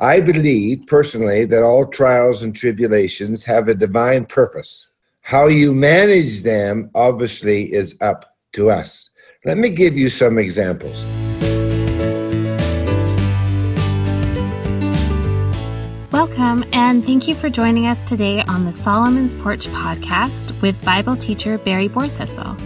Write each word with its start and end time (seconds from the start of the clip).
I 0.00 0.20
believe 0.20 0.86
personally 0.86 1.44
that 1.46 1.64
all 1.64 1.84
trials 1.84 2.42
and 2.42 2.54
tribulations 2.54 3.42
have 3.46 3.66
a 3.66 3.74
divine 3.74 4.26
purpose. 4.26 4.90
How 5.22 5.48
you 5.48 5.74
manage 5.74 6.44
them 6.44 6.92
obviously 6.94 7.72
is 7.72 7.96
up 8.00 8.36
to 8.52 8.70
us. 8.70 9.10
Let 9.44 9.58
me 9.58 9.70
give 9.70 9.98
you 9.98 10.08
some 10.08 10.38
examples. 10.38 11.04
Welcome, 16.12 16.64
and 16.72 17.04
thank 17.04 17.26
you 17.26 17.34
for 17.34 17.50
joining 17.50 17.88
us 17.88 18.04
today 18.04 18.42
on 18.42 18.64
the 18.64 18.72
Solomon's 18.72 19.34
Porch 19.34 19.66
podcast 19.66 20.62
with 20.62 20.80
Bible 20.84 21.16
teacher 21.16 21.58
Barry 21.58 21.88
Borthistle. 21.88 22.56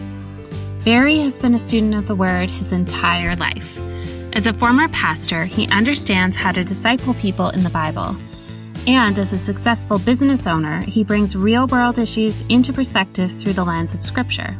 Barry 0.85 1.17
has 1.21 1.39
been 1.39 1.55
a 1.55 1.59
student 1.59 1.95
of 1.95 2.07
the 2.07 2.15
Word 2.15 2.51
his 2.51 2.73
entire 2.73 3.35
life. 3.37 3.79
As 4.35 4.47
a 4.47 4.55
former 4.55 4.89
pastor, 4.89 5.45
he 5.45 5.69
understands 5.69 6.35
how 6.35 6.53
to 6.53 6.65
disciple 6.65 7.13
people 7.13 7.51
in 7.51 7.63
the 7.63 7.69
Bible. 7.69 8.17
And 8.87 9.19
as 9.19 9.35
a 9.35 9.39
successful 9.39 9.99
business 9.99 10.47
owner, 10.47 10.81
he 10.81 11.05
brings 11.05 11.37
real 11.37 11.67
world 11.67 11.99
issues 11.99 12.41
into 12.49 12.73
perspective 12.73 13.31
through 13.31 13.53
the 13.53 13.63
lens 13.63 13.93
of 13.93 14.03
Scripture. 14.03 14.57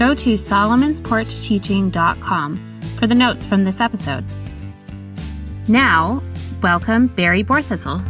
Go 0.00 0.16
to 0.16 0.34
solomonsporchteaching.com 0.34 2.80
for 2.98 3.06
the 3.06 3.14
notes 3.14 3.46
from 3.46 3.62
this 3.62 3.80
episode. 3.80 4.24
Now, 5.68 6.20
welcome 6.60 7.06
Barry 7.06 7.44
Borthistle. 7.44 8.04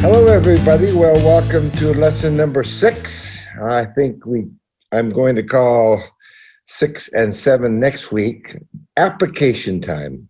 Hello, 0.00 0.26
everybody. 0.26 0.92
Well, 0.92 1.16
welcome 1.24 1.72
to 1.72 1.92
lesson 1.92 2.36
number 2.36 2.62
six. 2.62 3.44
I 3.60 3.86
think 3.86 4.26
we 4.26 4.46
I'm 4.92 5.10
going 5.10 5.34
to 5.34 5.42
call 5.42 6.00
six 6.66 7.08
and 7.08 7.34
seven 7.34 7.80
next 7.80 8.12
week 8.12 8.56
application 8.96 9.80
time. 9.80 10.28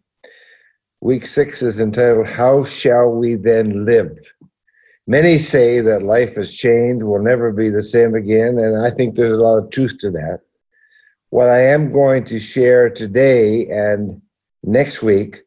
Week 1.00 1.26
six 1.26 1.62
is 1.62 1.80
entitled, 1.80 2.26
How 2.26 2.64
Shall 2.64 3.10
We 3.10 3.34
Then 3.34 3.84
Live? 3.84 4.16
Many 5.06 5.38
say 5.38 5.80
that 5.80 6.02
life 6.02 6.34
has 6.34 6.52
changed, 6.52 7.04
will 7.04 7.22
never 7.22 7.52
be 7.52 7.68
the 7.68 7.82
same 7.82 8.14
again, 8.14 8.58
and 8.58 8.84
I 8.84 8.90
think 8.90 9.14
there's 9.14 9.38
a 9.38 9.42
lot 9.42 9.58
of 9.58 9.70
truth 9.70 9.98
to 10.00 10.10
that. 10.12 10.40
What 11.30 11.48
I 11.48 11.60
am 11.60 11.90
going 11.90 12.24
to 12.24 12.38
share 12.38 12.90
today 12.90 13.66
and 13.68 14.20
next 14.64 15.02
week 15.02 15.42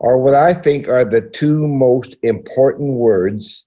are 0.00 0.18
what 0.18 0.34
I 0.34 0.52
think 0.52 0.88
are 0.88 1.04
the 1.04 1.20
two 1.20 1.68
most 1.68 2.16
important 2.22 2.94
words 2.94 3.66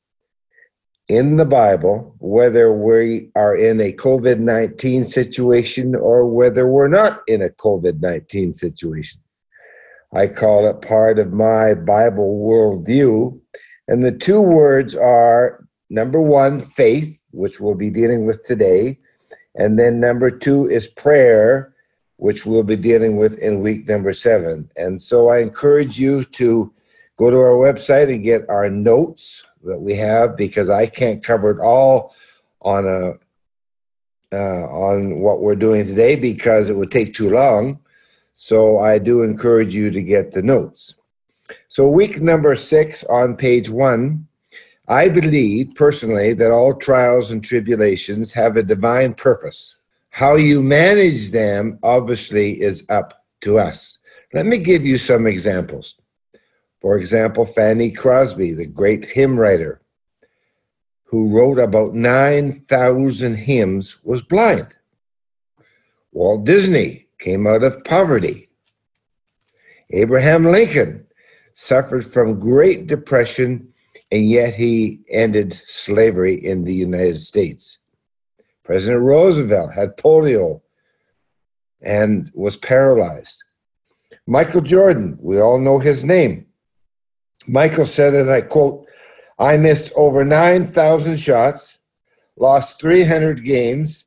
in 1.12 1.36
the 1.36 1.46
Bible, 1.46 2.16
whether 2.20 2.72
we 2.72 3.30
are 3.36 3.54
in 3.54 3.82
a 3.82 3.92
COVID 3.92 4.40
19 4.40 5.04
situation 5.04 5.94
or 5.94 6.26
whether 6.26 6.66
we're 6.66 6.88
not 6.88 7.22
in 7.28 7.42
a 7.42 7.50
COVID 7.50 8.00
19 8.00 8.54
situation. 8.54 9.20
I 10.14 10.28
call 10.28 10.70
it 10.70 10.82
part 10.82 11.20
of 11.20 11.34
my 11.34 11.74
Bible 11.74 12.40
worldview. 12.40 13.38
And 13.90 14.06
the 14.06 14.14
two 14.14 14.42
words 14.42 14.96
are 14.96 15.68
number 15.90 16.22
one, 16.22 16.62
faith, 16.62 17.20
which 17.32 17.60
we'll 17.60 17.76
be 17.76 17.90
dealing 17.90 18.26
with 18.26 18.46
today. 18.46 18.98
And 19.56 19.78
then 19.78 20.00
number 20.00 20.32
two 20.32 20.70
is 20.70 20.88
prayer, 20.88 21.74
which 22.16 22.46
we'll 22.46 22.64
be 22.64 22.78
dealing 22.78 23.18
with 23.18 23.38
in 23.40 23.60
week 23.60 23.86
number 23.86 24.14
seven. 24.14 24.72
And 24.78 25.04
so 25.04 25.28
I 25.28 25.40
encourage 25.40 26.00
you 26.00 26.24
to 26.24 26.74
go 27.18 27.30
to 27.30 27.36
our 27.36 27.74
website 27.74 28.14
and 28.14 28.24
get 28.24 28.50
our 28.50 28.70
notes 28.70 29.44
that 29.64 29.80
we 29.80 29.96
have 29.96 30.36
because 30.36 30.70
I 30.70 30.86
can't 30.86 31.24
cover 31.24 31.52
it 31.52 31.60
all 31.60 32.14
on 32.62 32.88
a 32.88 33.14
uh, 34.34 34.66
on 34.68 35.20
what 35.20 35.42
we're 35.42 35.56
doing 35.56 35.86
today 35.86 36.16
because 36.16 36.70
it 36.70 36.76
would 36.76 36.92
take 36.92 37.14
too 37.14 37.30
long. 37.30 37.80
So 38.36 38.80
I 38.80 38.98
do 38.98 39.24
encourage 39.24 39.76
you 39.76 39.92
to 39.92 40.02
get 40.02 40.32
the 40.32 40.42
notes. 40.42 40.96
So 41.68 41.90
week 41.90 42.22
number 42.22 42.56
six 42.56 43.04
on 43.04 43.36
page 43.36 43.70
one, 43.70 44.28
I 44.88 45.10
believe 45.10 45.76
personally 45.76 46.34
that 46.34 46.52
all 46.52 46.74
trials 46.74 47.32
and 47.32 47.44
tribulations 47.44 48.34
have 48.34 48.58
a 48.58 48.64
divine 48.64 49.14
purpose. 49.14 49.78
How 50.10 50.36
you 50.36 50.62
manage 50.62 51.32
them 51.32 51.80
obviously 51.84 52.62
is 52.62 52.84
up 52.90 53.24
to 53.42 53.60
us. 53.60 54.00
Let 54.34 54.46
me 54.46 54.58
give 54.58 54.86
you 54.86 54.98
some 54.98 55.28
examples. 55.28 56.01
For 56.82 56.98
example, 56.98 57.46
Fanny 57.46 57.92
Crosby, 57.92 58.54
the 58.54 58.66
great 58.66 59.06
hymn 59.06 59.40
writer, 59.40 59.82
who 61.06 61.30
wrote 61.30 61.60
about 61.60 61.94
9,000 61.94 63.36
hymns, 63.36 63.98
was 64.04 64.24
blind. 64.24 64.76
Walt 66.12 66.44
Disney 66.44 67.08
came 67.20 67.46
out 67.46 67.64
of 67.64 67.84
poverty. 67.84 68.50
Abraham 69.92 70.46
Lincoln 70.46 71.06
suffered 71.54 72.06
from 72.06 72.40
Great 72.40 72.88
Depression, 72.88 73.72
and 74.12 74.28
yet 74.28 74.56
he 74.56 75.02
ended 75.10 75.62
slavery 75.68 76.34
in 76.34 76.64
the 76.64 76.74
United 76.74 77.20
States. 77.20 77.78
President 78.64 79.04
Roosevelt 79.04 79.74
had 79.74 79.98
polio 79.98 80.62
and 81.82 82.32
was 82.34 82.58
paralyzed. 82.58 83.44
Michael 84.26 84.62
Jordan, 84.62 85.18
we 85.22 85.40
all 85.40 85.60
know 85.60 85.80
his 85.80 86.04
name, 86.04 86.48
Michael 87.48 87.86
said, 87.86 88.14
and 88.14 88.30
I 88.30 88.42
quote, 88.42 88.86
I 89.40 89.58
missed 89.58 89.92
over 89.96 90.24
9,000 90.24 91.18
shots, 91.18 91.80
lost 92.38 92.80
300 92.80 93.44
games. 93.44 94.06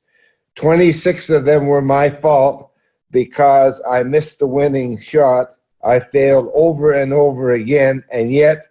26 0.54 1.30
of 1.30 1.44
them 1.44 1.66
were 1.66 1.82
my 1.82 2.08
fault 2.08 2.70
because 3.10 3.80
I 3.88 4.02
missed 4.02 4.38
the 4.38 4.46
winning 4.46 4.98
shot. 4.98 5.48
I 5.82 5.98
failed 6.00 6.50
over 6.54 6.92
and 6.92 7.12
over 7.12 7.50
again, 7.50 8.04
and 8.10 8.32
yet 8.32 8.66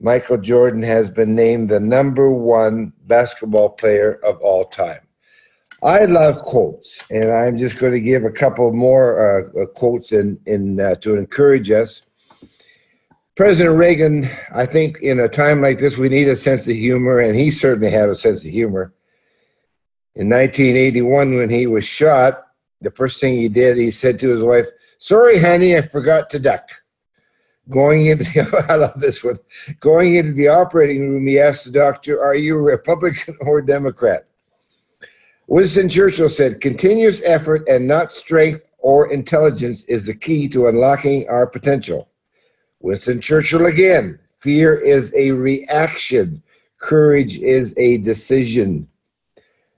Michael 0.00 0.38
Jordan 0.38 0.82
has 0.82 1.10
been 1.10 1.34
named 1.34 1.68
the 1.68 1.80
number 1.80 2.30
one 2.30 2.92
basketball 3.06 3.70
player 3.70 4.14
of 4.24 4.40
all 4.40 4.64
time. 4.64 5.06
I 5.82 6.04
love 6.04 6.38
quotes, 6.38 7.02
and 7.10 7.30
I'm 7.32 7.56
just 7.56 7.78
going 7.78 7.92
to 7.92 8.00
give 8.00 8.24
a 8.24 8.30
couple 8.30 8.72
more 8.72 9.40
uh, 9.40 9.66
quotes 9.74 10.12
in, 10.12 10.40
in 10.46 10.80
uh, 10.80 10.94
to 10.96 11.16
encourage 11.16 11.70
us. 11.70 12.02
President 13.34 13.76
Reagan, 13.76 14.28
I 14.54 14.66
think 14.66 14.98
in 15.00 15.18
a 15.18 15.28
time 15.28 15.62
like 15.62 15.80
this, 15.80 15.96
we 15.96 16.10
need 16.10 16.28
a 16.28 16.36
sense 16.36 16.68
of 16.68 16.74
humor, 16.74 17.18
and 17.18 17.34
he 17.34 17.50
certainly 17.50 17.90
had 17.90 18.10
a 18.10 18.14
sense 18.14 18.44
of 18.44 18.50
humor. 18.50 18.92
In 20.14 20.28
1981, 20.28 21.36
when 21.36 21.48
he 21.48 21.66
was 21.66 21.86
shot, 21.86 22.46
the 22.82 22.90
first 22.90 23.20
thing 23.20 23.38
he 23.38 23.48
did, 23.48 23.78
he 23.78 23.90
said 23.90 24.18
to 24.18 24.28
his 24.28 24.42
wife, 24.42 24.66
Sorry, 24.98 25.38
honey, 25.38 25.74
I 25.74 25.80
forgot 25.80 26.28
to 26.30 26.38
duck. 26.38 26.68
Going 27.70 28.04
into 28.06 28.24
the, 28.24 28.66
I 28.68 28.74
love 28.74 29.00
this 29.00 29.24
one. 29.24 29.38
Going 29.80 30.16
into 30.16 30.32
the 30.32 30.48
operating 30.48 31.08
room, 31.08 31.26
he 31.26 31.40
asked 31.40 31.64
the 31.64 31.70
doctor, 31.70 32.22
Are 32.22 32.34
you 32.34 32.58
a 32.58 32.62
Republican 32.62 33.38
or 33.40 33.62
Democrat? 33.62 34.26
Winston 35.46 35.88
Churchill 35.88 36.28
said, 36.28 36.60
Continuous 36.60 37.22
effort 37.24 37.66
and 37.66 37.88
not 37.88 38.12
strength 38.12 38.70
or 38.78 39.10
intelligence 39.10 39.84
is 39.84 40.04
the 40.04 40.14
key 40.14 40.48
to 40.50 40.68
unlocking 40.68 41.26
our 41.30 41.46
potential. 41.46 42.10
Winston 42.82 43.20
Churchill 43.20 43.66
again 43.66 44.18
fear 44.38 44.74
is 44.74 45.14
a 45.14 45.30
reaction, 45.30 46.42
courage 46.78 47.38
is 47.38 47.74
a 47.76 47.98
decision. 47.98 48.88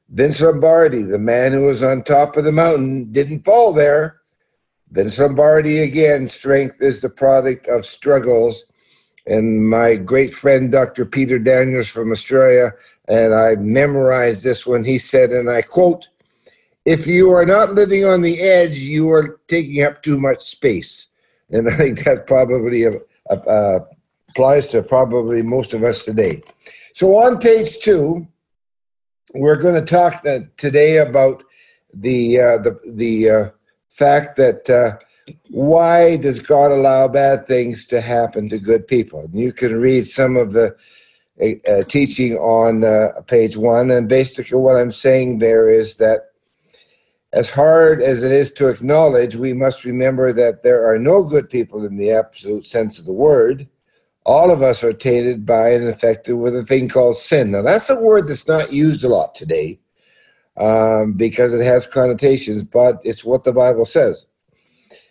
Vince 0.08 0.40
Lombardi, 0.40 1.02
the 1.02 1.18
man 1.18 1.52
who 1.52 1.64
was 1.64 1.82
on 1.82 2.02
top 2.02 2.36
of 2.36 2.44
the 2.44 2.52
mountain, 2.52 3.12
didn't 3.12 3.44
fall 3.44 3.74
there. 3.74 4.20
Vince 4.90 5.18
Lombardi 5.18 5.80
again, 5.80 6.26
strength 6.26 6.80
is 6.80 7.02
the 7.02 7.10
product 7.10 7.66
of 7.66 7.84
struggles. 7.84 8.64
And 9.26 9.68
my 9.68 9.96
great 9.96 10.34
friend, 10.34 10.72
Dr. 10.72 11.04
Peter 11.04 11.38
Daniels 11.38 11.88
from 11.88 12.10
Australia, 12.10 12.72
and 13.06 13.34
I 13.34 13.56
memorized 13.56 14.44
this 14.44 14.66
one. 14.66 14.84
He 14.84 14.98
said, 14.98 15.30
and 15.30 15.50
I 15.50 15.62
quote, 15.62 16.08
if 16.86 17.06
you 17.06 17.30
are 17.32 17.46
not 17.46 17.74
living 17.74 18.04
on 18.04 18.22
the 18.22 18.40
edge, 18.40 18.78
you 18.78 19.10
are 19.10 19.40
taking 19.48 19.82
up 19.82 20.02
too 20.02 20.18
much 20.18 20.42
space. 20.42 21.08
And 21.54 21.68
I 21.72 21.76
think 21.76 22.04
that 22.04 22.26
probably 22.26 22.86
uh, 22.86 22.98
uh, 23.30 23.80
applies 24.28 24.68
to 24.68 24.82
probably 24.82 25.42
most 25.42 25.72
of 25.72 25.84
us 25.84 26.04
today. 26.04 26.42
So 26.94 27.16
on 27.16 27.38
page 27.38 27.78
two, 27.78 28.26
we're 29.34 29.56
going 29.56 29.74
to 29.74 29.82
talk 29.82 30.24
today 30.56 30.98
about 30.98 31.44
the 31.92 32.40
uh, 32.40 32.58
the 32.58 32.78
the 32.86 33.30
uh, 33.30 33.50
fact 33.88 34.36
that 34.36 34.68
uh, 34.68 34.98
why 35.50 36.16
does 36.16 36.40
God 36.40 36.70
allow 36.72 37.08
bad 37.08 37.46
things 37.46 37.86
to 37.88 38.00
happen 38.00 38.48
to 38.48 38.58
good 38.58 38.86
people? 38.86 39.20
And 39.20 39.34
you 39.34 39.52
can 39.52 39.80
read 39.80 40.06
some 40.06 40.36
of 40.36 40.52
the 40.52 40.76
uh, 41.40 41.84
teaching 41.88 42.36
on 42.36 42.84
page 43.24 43.56
one, 43.56 43.90
and 43.90 44.08
basically 44.08 44.58
what 44.58 44.76
I'm 44.76 44.92
saying 44.92 45.38
there 45.38 45.68
is 45.68 45.96
that 45.96 46.33
as 47.34 47.50
hard 47.50 48.00
as 48.00 48.22
it 48.22 48.30
is 48.30 48.52
to 48.52 48.68
acknowledge, 48.68 49.34
we 49.34 49.52
must 49.52 49.84
remember 49.84 50.32
that 50.32 50.62
there 50.62 50.88
are 50.88 51.00
no 51.00 51.24
good 51.24 51.50
people 51.50 51.84
in 51.84 51.96
the 51.96 52.12
absolute 52.12 52.64
sense 52.64 52.96
of 52.96 53.06
the 53.06 53.12
word. 53.12 53.68
All 54.24 54.52
of 54.52 54.62
us 54.62 54.84
are 54.84 54.92
tainted 54.92 55.44
by 55.44 55.70
and 55.70 55.88
affected 55.88 56.36
with 56.36 56.54
a 56.54 56.62
thing 56.62 56.88
called 56.88 57.16
sin. 57.16 57.50
Now, 57.50 57.62
that's 57.62 57.90
a 57.90 58.00
word 58.00 58.28
that's 58.28 58.46
not 58.46 58.72
used 58.72 59.02
a 59.02 59.08
lot 59.08 59.34
today 59.34 59.80
um, 60.56 61.14
because 61.14 61.52
it 61.52 61.64
has 61.64 61.88
connotations, 61.88 62.62
but 62.62 63.00
it's 63.02 63.24
what 63.24 63.42
the 63.42 63.52
Bible 63.52 63.84
says. 63.84 64.26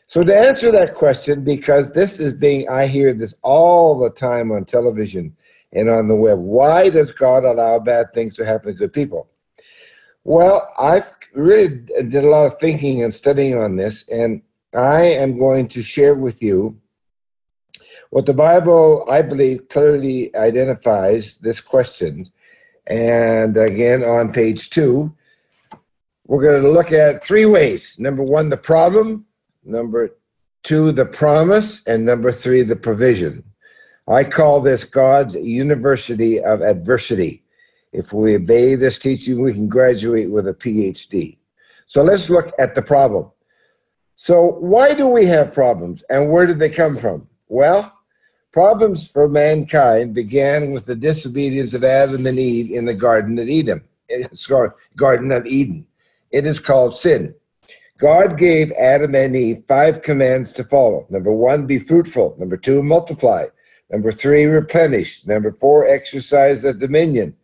So 0.08 0.24
to 0.24 0.34
answer 0.34 0.72
that 0.72 0.94
question, 0.94 1.44
because 1.44 1.92
this 1.92 2.22
is 2.22 2.34
being, 2.34 2.70
I 2.70 2.88
hear 2.88 3.14
this 3.14 3.34
all 3.42 4.00
the 4.00 4.10
time 4.10 4.50
on 4.54 4.64
television 4.64 5.36
and 5.74 5.90
on 5.90 6.08
the 6.08 6.16
web. 6.16 6.40
Why 6.40 6.90
does 6.90 7.12
God 7.12 7.44
allow 7.44 7.80
bad 7.80 8.14
things 8.14 8.38
to 8.38 8.46
happen 8.46 8.72
to 8.72 8.80
good 8.80 8.94
people? 8.94 9.28
Well, 10.24 10.72
I've 10.80 11.16
really 11.34 11.68
did 11.68 12.16
a 12.24 12.30
lot 12.30 12.46
of 12.46 12.58
thinking 12.58 13.04
and 13.04 13.14
studying 13.14 13.58
on 13.58 13.76
this, 13.76 14.08
and 14.08 14.42
I 14.74 15.02
am 15.02 15.38
going 15.38 15.68
to 15.70 15.84
share 15.84 16.16
with 16.16 16.42
you 16.42 16.80
what 18.10 18.26
the 18.26 18.34
Bible, 18.34 19.06
I 19.10 19.22
believe, 19.22 19.68
clearly 19.70 20.34
identifies 20.36 21.36
this 21.38 21.60
question. 21.60 22.32
And 22.88 23.58
again, 23.58 24.04
on 24.04 24.32
page 24.32 24.70
two, 24.70 25.16
we're 26.26 26.44
going 26.44 26.64
to 26.64 26.72
look 26.72 26.92
at 26.92 27.26
three 27.26 27.46
ways. 27.46 27.98
Number 28.00 28.24
one, 28.24 28.50
the 28.50 28.58
problem. 28.58 29.26
Number 29.64 30.16
two, 30.64 30.92
the 30.92 31.06
promise. 31.06 31.82
And 31.86 32.06
number 32.06 32.32
three, 32.32 32.62
the 32.62 32.76
provision. 32.76 33.44
I 34.08 34.24
call 34.24 34.62
this 34.62 34.86
God's 34.86 35.36
University 35.36 36.40
of 36.40 36.62
Adversity. 36.62 37.43
If 37.94 38.12
we 38.12 38.36
obey 38.36 38.76
this 38.76 39.00
teaching, 39.00 39.42
we 39.42 39.54
can 39.54 39.68
graduate 39.68 40.30
with 40.30 40.48
a 40.48 40.54
PhD. 40.54 41.38
So 41.86 42.02
let's 42.04 42.30
look 42.30 42.52
at 42.60 42.76
the 42.76 42.82
problem. 42.82 43.32
So, 44.16 44.58
why 44.60 44.94
do 44.94 45.08
we 45.08 45.26
have 45.26 45.54
problems 45.54 46.04
and 46.10 46.32
where 46.32 46.46
did 46.46 46.60
they 46.60 46.70
come 46.70 46.98
from? 46.98 47.28
Well, 47.48 47.94
Problems 48.54 49.08
for 49.08 49.28
mankind 49.28 50.14
began 50.14 50.72
with 50.72 50.86
the 50.86 50.96
disobedience 50.96 51.74
of 51.74 51.84
Adam 51.84 52.28
and 52.28 52.38
Eve 52.38 52.70
in 52.70 52.86
the 52.86 52.94
Garden 52.94 53.40
of 53.40 53.50
Eden. 53.50 53.82
Eh, 54.12 54.28
it's 54.32 54.46
called 54.46 54.74
Garden 54.96 55.32
of 55.32 55.48
Eden. 55.48 55.88
It 56.30 56.46
is 56.46 56.60
called 56.60 56.94
sin. 56.94 57.34
God 57.98 58.38
gave 58.38 58.72
Adam 58.74 59.16
and 59.16 59.36
Eve 59.36 59.64
five 59.68 60.04
commands 60.04 60.54
to 60.54 60.64
follow. 60.64 61.08
Number 61.10 61.32
one, 61.32 61.66
be 61.66 61.80
fruitful. 61.80 62.36
Number 62.38 62.56
two, 62.56 62.84
multiply. 62.84 63.48
Number 63.90 64.12
three, 64.12 64.46
replenish. 64.46 65.26
Number 65.26 65.52
four, 65.52 65.88
exercise 65.88 66.62
the 66.62 66.76
dominion. 66.76 67.36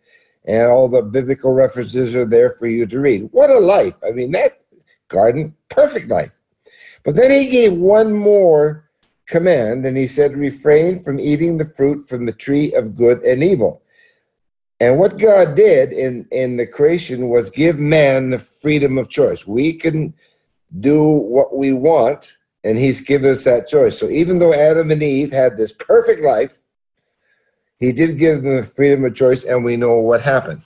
And 0.46 0.68
all 0.68 0.88
the 0.88 1.02
biblical 1.02 1.54
references 1.54 2.16
are 2.16 2.26
there 2.26 2.52
for 2.52 2.68
you 2.68 2.86
to 2.88 3.00
read. 3.00 3.30
What 3.32 3.50
a 3.50 3.60
life. 3.60 3.96
I 4.04 4.12
mean, 4.12 4.32
that 4.32 4.62
garden, 5.08 5.56
perfect 5.70 6.10
life. 6.10 6.40
But 7.04 7.16
then 7.16 7.32
he 7.32 7.48
gave 7.48 7.74
one 7.74 8.14
more 8.14 8.90
command, 9.28 9.86
and 9.86 9.96
he 9.98 10.08
said, 10.08 10.36
Refrain 10.36 11.04
from 11.04 11.20
eating 11.20 11.58
the 11.58 11.66
fruit 11.66 12.08
from 12.08 12.26
the 12.26 12.34
tree 12.34 12.74
of 12.74 12.96
good 12.96 13.22
and 13.24 13.44
evil. 13.44 13.82
And 14.80 14.98
what 14.98 15.18
God 15.18 15.56
did 15.56 15.92
in, 15.92 16.26
in 16.32 16.56
the 16.56 16.66
creation 16.66 17.28
was 17.28 17.50
give 17.50 17.78
man 17.78 18.30
the 18.30 18.40
freedom 18.40 18.98
of 18.98 19.10
choice. 19.10 19.46
We 19.46 19.74
can 19.74 20.14
do 20.80 21.04
what 21.04 21.56
we 21.56 21.74
want, 21.74 22.38
and 22.64 22.78
He's 22.78 23.02
given 23.02 23.32
us 23.32 23.44
that 23.44 23.68
choice. 23.68 24.00
So 24.00 24.10
even 24.10 24.40
though 24.40 24.54
Adam 24.54 24.92
and 24.92 25.04
Eve 25.04 25.32
had 25.32 25.58
this 25.58 25.74
perfect 25.74 26.22
life, 26.22 26.59
He 27.80 27.92
did 27.94 28.18
give 28.18 28.44
them 28.44 28.58
the 28.58 28.64
freedom 28.64 29.06
of 29.06 29.16
choice, 29.16 29.44
and 29.44 29.64
we 29.64 29.78
know 29.78 30.00
what 30.00 30.22
happened. 30.22 30.62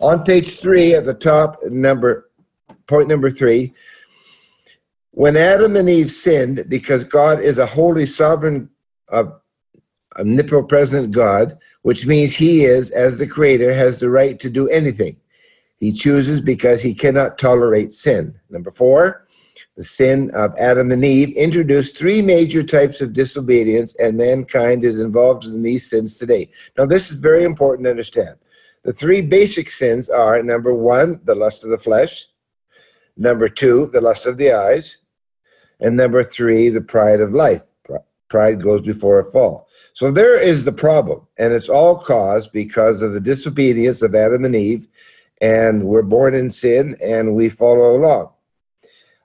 On 0.00 0.24
page 0.24 0.58
three 0.58 0.94
at 0.94 1.04
the 1.04 1.14
top, 1.14 1.58
number 1.64 2.30
point 2.86 3.08
number 3.08 3.30
three, 3.30 3.74
when 5.10 5.36
Adam 5.36 5.76
and 5.76 5.90
Eve 5.90 6.10
sinned, 6.10 6.64
because 6.68 7.04
God 7.04 7.40
is 7.40 7.58
a 7.58 7.66
holy, 7.66 8.06
sovereign, 8.06 8.70
uh, 9.10 9.24
omnipresent 10.18 11.10
God, 11.10 11.58
which 11.82 12.06
means 12.06 12.36
He 12.36 12.64
is, 12.64 12.90
as 12.90 13.18
the 13.18 13.26
Creator, 13.26 13.74
has 13.74 14.00
the 14.00 14.08
right 14.08 14.38
to 14.40 14.48
do 14.48 14.68
anything. 14.68 15.18
He 15.78 15.92
chooses 15.92 16.40
because 16.40 16.82
He 16.82 16.94
cannot 16.94 17.36
tolerate 17.36 17.92
sin. 17.92 18.38
Number 18.48 18.70
four, 18.70 19.26
the 19.78 19.84
sin 19.84 20.28
of 20.34 20.52
Adam 20.58 20.90
and 20.90 21.04
Eve 21.04 21.36
introduced 21.36 21.96
three 21.96 22.20
major 22.20 22.64
types 22.64 23.00
of 23.00 23.12
disobedience, 23.12 23.94
and 24.00 24.16
mankind 24.16 24.82
is 24.82 24.98
involved 24.98 25.44
in 25.44 25.62
these 25.62 25.88
sins 25.88 26.18
today. 26.18 26.50
Now, 26.76 26.84
this 26.84 27.10
is 27.10 27.14
very 27.14 27.44
important 27.44 27.84
to 27.84 27.90
understand. 27.90 28.38
The 28.82 28.92
three 28.92 29.20
basic 29.22 29.70
sins 29.70 30.10
are 30.10 30.42
number 30.42 30.74
one, 30.74 31.20
the 31.22 31.36
lust 31.36 31.62
of 31.62 31.70
the 31.70 31.78
flesh, 31.78 32.26
number 33.16 33.48
two, 33.48 33.86
the 33.92 34.00
lust 34.00 34.26
of 34.26 34.36
the 34.36 34.52
eyes, 34.52 34.98
and 35.78 35.96
number 35.96 36.24
three, 36.24 36.70
the 36.70 36.80
pride 36.80 37.20
of 37.20 37.32
life. 37.32 37.62
Pride 38.28 38.60
goes 38.60 38.82
before 38.82 39.20
a 39.20 39.30
fall. 39.30 39.68
So 39.92 40.10
there 40.10 40.42
is 40.42 40.64
the 40.64 40.72
problem, 40.72 41.28
and 41.38 41.52
it's 41.52 41.68
all 41.68 41.96
caused 41.96 42.50
because 42.50 43.00
of 43.00 43.12
the 43.12 43.20
disobedience 43.20 44.02
of 44.02 44.16
Adam 44.16 44.44
and 44.44 44.56
Eve, 44.56 44.88
and 45.40 45.84
we're 45.84 46.02
born 46.02 46.34
in 46.34 46.50
sin 46.50 46.96
and 47.00 47.36
we 47.36 47.48
follow 47.48 47.96
along. 47.96 48.32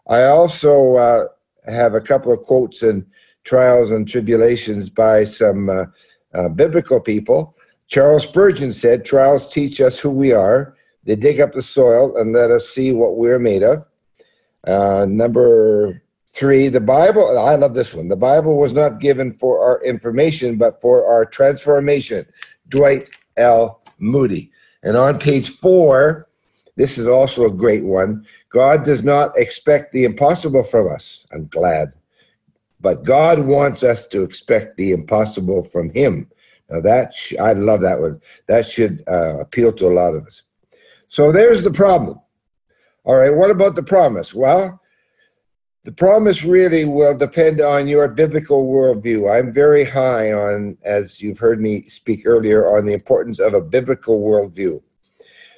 I 0.07 0.23
also 0.25 0.95
uh, 0.95 1.27
have 1.65 1.93
a 1.93 2.01
couple 2.01 2.31
of 2.31 2.41
quotes 2.41 2.83
in 2.83 3.05
Trials 3.43 3.91
and 3.91 4.07
Tribulations 4.07 4.89
by 4.89 5.25
some 5.25 5.69
uh, 5.69 5.85
uh, 6.33 6.49
biblical 6.49 6.99
people. 6.99 7.55
Charles 7.87 8.23
Spurgeon 8.23 8.71
said, 8.71 9.05
Trials 9.05 9.49
teach 9.49 9.79
us 9.81 9.99
who 9.99 10.09
we 10.09 10.31
are, 10.31 10.75
they 11.03 11.15
dig 11.15 11.39
up 11.39 11.51
the 11.51 11.61
soil 11.61 12.17
and 12.17 12.33
let 12.33 12.51
us 12.51 12.69
see 12.69 12.91
what 12.91 13.17
we're 13.17 13.39
made 13.39 13.63
of. 13.63 13.85
Uh, 14.65 15.05
number 15.07 16.01
Three, 16.33 16.67
the 16.67 16.81
Bible, 16.81 17.37
I 17.37 17.53
love 17.53 17.75
this 17.75 17.93
one. 17.93 18.07
The 18.07 18.15
Bible 18.15 18.57
was 18.57 18.73
not 18.73 18.99
given 18.99 19.33
for 19.33 19.63
our 19.63 19.83
information, 19.83 20.57
but 20.57 20.81
for 20.81 21.05
our 21.05 21.25
transformation. 21.25 22.25
Dwight 22.69 23.07
L. 23.37 23.83
Moody. 23.99 24.51
And 24.81 24.97
on 24.97 25.19
page 25.19 25.51
four, 25.51 26.27
this 26.75 26.97
is 26.97 27.07
also 27.07 27.45
a 27.45 27.51
great 27.51 27.83
one. 27.83 28.25
God 28.49 28.83
does 28.83 29.03
not 29.03 29.37
expect 29.37 29.93
the 29.93 30.05
impossible 30.05 30.63
from 30.63 30.91
us. 30.91 31.25
I'm 31.31 31.47
glad. 31.47 31.93
But 32.81 33.03
God 33.03 33.39
wants 33.39 33.83
us 33.83 34.05
to 34.07 34.23
expect 34.23 34.77
the 34.77 34.91
impossible 34.91 35.63
from 35.63 35.91
Him. 35.91 36.29
Now, 36.69 36.81
that, 36.81 37.13
sh- 37.13 37.35
I 37.39 37.53
love 37.53 37.81
that 37.81 37.99
one. 37.99 38.21
That 38.47 38.65
should 38.65 39.03
uh, 39.07 39.39
appeal 39.39 39.71
to 39.73 39.87
a 39.87 39.93
lot 39.93 40.15
of 40.15 40.25
us. 40.25 40.43
So 41.07 41.31
there's 41.31 41.63
the 41.63 41.71
problem. 41.71 42.19
All 43.03 43.15
right, 43.15 43.33
what 43.33 43.51
about 43.51 43.75
the 43.75 43.83
promise? 43.83 44.33
Well, 44.33 44.81
the 45.83 45.91
promise 45.91 46.43
really 46.45 46.85
will 46.85 47.17
depend 47.17 47.59
on 47.59 47.87
your 47.87 48.07
biblical 48.07 48.65
worldview. 48.65 49.31
I'm 49.31 49.53
very 49.53 49.83
high 49.83 50.31
on, 50.31 50.77
as 50.83 51.21
you've 51.21 51.39
heard 51.39 51.61
me 51.61 51.87
speak 51.89 52.21
earlier, 52.25 52.75
on 52.77 52.85
the 52.85 52.93
importance 52.93 53.39
of 53.39 53.53
a 53.53 53.61
biblical 53.61 54.21
worldview. 54.21 54.81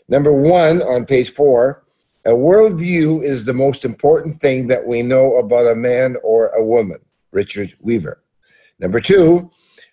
Number 0.08 0.34
one, 0.34 0.82
on 0.82 1.06
page 1.06 1.32
four, 1.32 1.84
a 2.26 2.32
worldview 2.32 3.24
is 3.24 3.46
the 3.46 3.54
most 3.54 3.86
important 3.86 4.38
thing 4.38 4.68
that 4.68 4.86
we 4.86 5.02
know 5.02 5.38
about 5.38 5.68
a 5.68 5.76
man 5.76 6.16
or 6.24 6.48
a 6.50 6.64
woman. 6.64 7.00
Richard 7.32 7.76
Weaver. 7.80 8.24
Number 8.80 9.00
two, 9.00 9.52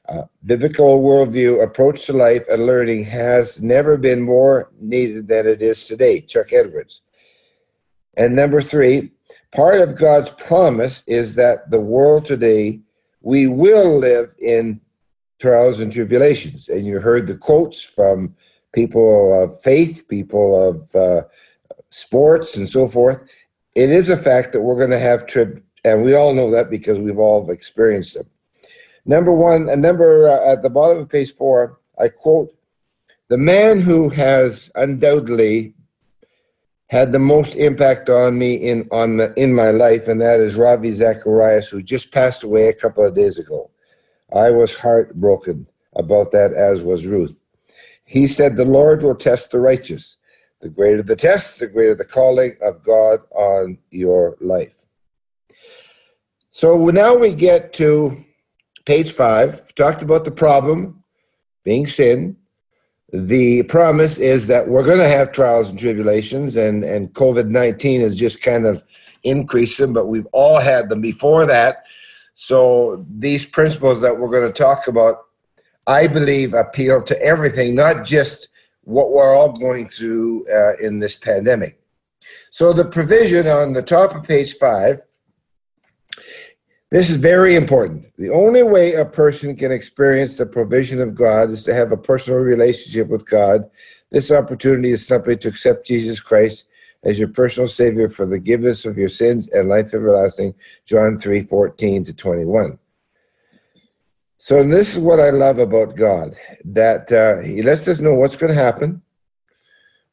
uh, 0.09 0.23
biblical 0.45 1.01
worldview 1.01 1.63
approach 1.63 2.07
to 2.07 2.13
life 2.13 2.45
and 2.51 2.67
learning 2.67 3.05
has 3.05 3.61
never 3.61 3.97
been 3.97 4.21
more 4.21 4.71
needed 4.81 5.29
than 5.29 5.47
it 5.47 5.63
is 5.63 5.87
today. 5.87 6.21
Chuck 6.21 6.53
Edwards. 6.53 7.03
And 8.17 8.37
number 8.37 8.61
three, 8.61 9.13
part 9.55 9.81
of 9.81 9.99
God's 9.99 10.31
promise 10.31 11.03
is 11.07 11.35
that 11.37 11.71
the 11.71 11.81
world 11.81 12.25
today, 12.25 12.81
we 13.21 13.47
will 13.47 13.99
live 13.99 14.35
in 14.39 14.81
trials 15.41 15.81
and 15.81 15.93
tribulations. 15.93 16.69
And 16.69 16.87
you 16.87 16.99
heard 17.01 17.27
the 17.27 17.37
quotes 17.37 17.83
from 17.83 18.35
people 18.73 19.43
of 19.43 19.61
faith, 19.61 20.07
people 20.09 20.69
of 20.69 20.95
uh, 20.95 21.23
sports, 21.91 22.57
and 22.57 22.69
so 22.69 22.89
forth. 22.89 23.23
It 23.75 23.91
is 23.91 24.09
a 24.09 24.17
fact 24.17 24.53
that 24.53 24.63
we're 24.63 24.77
going 24.77 24.91
to 24.91 24.99
have 24.99 25.27
trib, 25.27 25.63
and 25.85 26.03
we 26.03 26.15
all 26.15 26.35
know 26.35 26.51
that 26.51 26.71
because 26.71 26.99
we've 26.99 27.19
all 27.19 27.51
experienced 27.51 28.15
them. 28.15 28.27
Number 29.05 29.33
one, 29.33 29.69
a 29.69 29.77
number 29.77 30.29
uh, 30.29 30.53
at 30.53 30.63
the 30.63 30.71
bottom 30.71 30.99
of 30.99 31.09
page 31.09 31.35
four, 31.35 31.79
I 31.99 32.09
quote, 32.09 32.55
the 33.29 33.39
man 33.39 33.81
who 33.81 34.11
has 34.11 34.71
undoubtedly 34.75 35.75
had 36.89 37.13
the 37.13 37.19
most 37.19 37.57
impact 37.57 38.11
on 38.11 38.39
me 38.39 38.55
in 38.55 38.87
on 38.91 39.17
the, 39.17 39.33
in 39.35 39.55
my 39.55 39.71
life, 39.71 40.09
and 40.09 40.21
that 40.21 40.41
is 40.41 40.57
Ravi 40.57 40.93
Zacharias, 40.93 41.69
who 41.71 41.83
just 41.83 42.13
passed 42.13 42.45
away 42.45 42.69
a 42.69 42.75
couple 42.75 43.05
of 43.05 43.15
days 43.15 43.39
ago. 43.39 43.71
I 44.35 44.51
was 44.51 44.75
heartbroken 44.75 45.67
about 45.97 46.33
that, 46.33 46.53
as 46.53 46.85
was 46.85 47.07
Ruth. 47.07 47.41
He 48.13 48.27
said, 48.27 48.57
"The 48.57 48.65
Lord 48.65 49.03
will 49.03 49.15
test 49.15 49.51
the 49.51 49.61
righteous. 49.61 50.19
The 50.61 50.69
greater 50.69 51.03
the 51.03 51.17
test, 51.17 51.59
the 51.59 51.67
greater 51.67 51.95
the 51.95 52.05
calling 52.05 52.57
of 52.63 52.83
God 52.85 53.21
on 53.31 53.79
your 53.91 54.37
life." 54.41 54.85
So 56.51 56.89
now 56.89 57.17
we 57.17 57.35
get 57.35 57.73
to 57.75 58.25
page 58.85 59.13
five. 59.13 59.75
Talked 59.75 60.03
about 60.03 60.25
the 60.25 60.31
problem 60.31 61.03
being 61.65 61.87
sin 61.87 62.37
the 63.13 63.63
promise 63.65 64.19
is 64.19 64.47
that 64.47 64.69
we're 64.69 64.85
going 64.85 64.99
to 64.99 65.09
have 65.09 65.33
trials 65.33 65.69
and 65.69 65.79
tribulations, 65.79 66.57
and, 66.57 66.83
and 66.83 67.13
COVID 67.13 67.49
19 67.49 68.01
has 68.01 68.17
just 68.17 68.43
kind 68.43 68.65
of 68.65 68.83
increased 69.23 69.79
them, 69.79 69.93
but 69.93 70.07
we've 70.07 70.27
all 70.33 70.59
had 70.59 70.89
them 70.89 71.03
before 71.03 71.45
that. 71.47 71.85
So 72.35 73.05
these 73.09 73.45
principles 73.45 74.01
that 74.01 74.19
we're 74.19 74.31
going 74.31 74.51
to 74.51 74.59
talk 74.59 74.89
about, 74.89 75.27
I 75.87 76.07
believe, 76.07 76.55
appeal 76.55 77.03
to 77.03 77.21
everything, 77.23 77.75
not 77.75 78.05
just 78.05 78.49
what 78.85 79.11
we're 79.11 79.35
all 79.35 79.53
going 79.53 79.89
through 79.89 80.47
uh, 80.49 80.77
in 80.77 80.99
this 80.99 81.17
pandemic. 81.17 81.81
So 82.51 82.73
the 82.73 82.85
provision 82.85 83.49
on 83.49 83.73
the 83.73 83.83
top 83.83 84.15
of 84.15 84.25
page 84.25 84.57
five 84.57 85.03
This 86.91 87.09
is 87.09 87.17
very 87.17 87.57
important. 87.57 88.13
The 88.19 88.31
only 88.31 88.63
way 88.63 88.95
a 88.95 89.05
person 89.05 89.57
can 89.57 89.73
experience 89.73 90.37
the 90.37 90.47
provision 90.47 91.01
of 91.01 91.15
God 91.15 91.51
is 91.51 91.65
to 91.65 91.75
have 91.75 91.91
a 91.91 91.97
personal 91.97 92.41
relationship 92.41 93.09
with 93.09 93.29
God. 93.29 93.71
This 94.11 94.31
opportunity 94.31 94.91
is 94.91 95.07
simply 95.07 95.37
to 95.39 95.49
accept 95.49 95.87
Jesus 95.87 96.21
Christ 96.21 96.67
as 97.03 97.19
your 97.19 97.29
personal 97.29 97.67
Savior 97.67 98.09
for 98.09 98.27
the 98.27 98.37
forgiveness 98.37 98.85
of 98.85 98.99
your 98.99 99.09
sins 99.09 99.49
and 99.49 99.69
life 99.69 99.95
everlasting. 99.95 100.55
John 100.87 101.19
3 101.19 101.43
14 101.45 102.05
to 102.05 102.13
21. 102.13 102.79
So, 104.45 104.65
this 104.65 104.97
is 104.97 105.01
what 105.01 105.21
I 105.21 105.31
love 105.31 105.61
about 105.61 105.95
God 105.95 106.35
that 106.65 107.13
uh, 107.13 107.43
He 107.47 107.63
lets 107.63 107.87
us 107.87 108.01
know 108.01 108.15
what's 108.15 108.35
going 108.35 108.53
to 108.53 108.61
happen. 108.61 109.01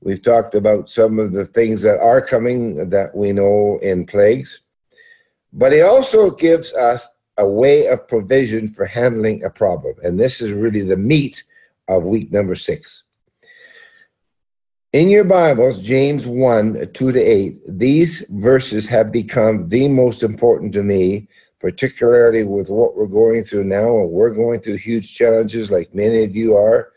We've 0.01 0.21
talked 0.21 0.53
about 0.53 0.87
some 0.87 1.17
of 1.17 1.31
the 1.31 1.45
things 1.45 1.81
that 1.81 1.99
are 1.99 2.21
coming 2.21 2.91
that 2.91 3.15
we 3.15 3.31
know 3.31 3.79
in 3.81 4.05
plagues. 4.05 4.61
But 5.51 5.71
he 5.71 5.81
also 5.81 6.29
gives 6.29 6.73
us 6.73 7.09
a 7.39 7.49
way 7.49 7.87
of 7.87 8.07
provision 8.07 8.67
for 8.67 8.85
handling 8.85 9.43
a 9.43 9.49
problem. 9.49 9.95
And 10.03 10.19
this 10.19 10.41
is 10.41 10.51
really 10.51 10.81
the 10.81 10.95
meat 10.95 11.43
of 11.87 12.05
week 12.05 12.31
number 12.31 12.53
six. 12.53 13.05
In 14.93 15.09
your 15.09 15.23
Bibles, 15.23 15.83
James 15.83 16.27
1 16.27 16.91
2 16.93 17.11
to 17.11 17.19
8, 17.19 17.61
these 17.67 18.23
verses 18.29 18.85
have 18.85 19.11
become 19.11 19.69
the 19.69 19.87
most 19.87 20.21
important 20.21 20.71
to 20.73 20.83
me, 20.83 21.27
particularly 21.59 22.43
with 22.43 22.69
what 22.69 22.95
we're 22.95 23.07
going 23.07 23.43
through 23.43 23.65
now. 23.65 23.99
And 23.99 24.09
we're 24.09 24.33
going 24.33 24.61
through 24.61 24.77
huge 24.77 25.13
challenges, 25.13 25.69
like 25.71 25.93
many 25.93 26.23
of 26.23 26.35
you 26.35 26.55
are. 26.55 26.91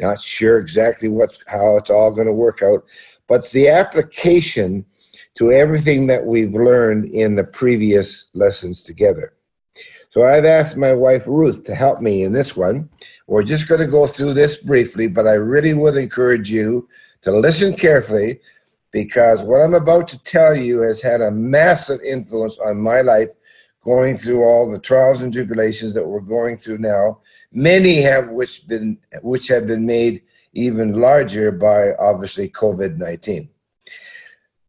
Not 0.00 0.20
sure 0.20 0.58
exactly 0.58 1.08
what's 1.08 1.42
how 1.48 1.76
it's 1.76 1.90
all 1.90 2.12
going 2.12 2.26
to 2.26 2.32
work 2.32 2.62
out, 2.62 2.84
but 3.26 3.50
the 3.50 3.68
application 3.68 4.86
to 5.34 5.50
everything 5.50 6.06
that 6.06 6.24
we've 6.24 6.52
learned 6.52 7.06
in 7.12 7.36
the 7.36 7.44
previous 7.44 8.28
lessons 8.34 8.82
together. 8.82 9.34
So 10.08 10.24
I've 10.24 10.44
asked 10.44 10.76
my 10.76 10.94
wife 10.94 11.26
Ruth 11.26 11.64
to 11.64 11.74
help 11.74 12.00
me 12.00 12.22
in 12.22 12.32
this 12.32 12.56
one. 12.56 12.88
We're 13.26 13.42
just 13.42 13.68
going 13.68 13.80
to 13.80 13.86
go 13.86 14.06
through 14.06 14.34
this 14.34 14.56
briefly, 14.56 15.06
but 15.06 15.26
I 15.26 15.34
really 15.34 15.74
would 15.74 15.96
encourage 15.96 16.50
you 16.50 16.88
to 17.22 17.30
listen 17.30 17.76
carefully 17.76 18.40
because 18.90 19.44
what 19.44 19.60
I'm 19.60 19.74
about 19.74 20.08
to 20.08 20.18
tell 20.24 20.56
you 20.56 20.80
has 20.80 21.02
had 21.02 21.20
a 21.20 21.30
massive 21.30 22.00
influence 22.00 22.58
on 22.58 22.80
my 22.80 23.02
life 23.02 23.28
going 23.88 24.18
through 24.18 24.42
all 24.44 24.70
the 24.70 24.78
trials 24.78 25.22
and 25.22 25.32
tribulations 25.32 25.94
that 25.94 26.06
we're 26.06 26.20
going 26.20 26.58
through 26.58 26.78
now. 26.78 27.20
Many 27.50 28.02
have 28.02 28.30
which 28.30 28.68
been 28.68 28.98
which 29.22 29.48
have 29.48 29.66
been 29.66 29.86
made 29.86 30.22
even 30.52 31.00
larger 31.00 31.50
by 31.50 31.92
obviously 31.94 32.48
COVID-19. 32.50 33.48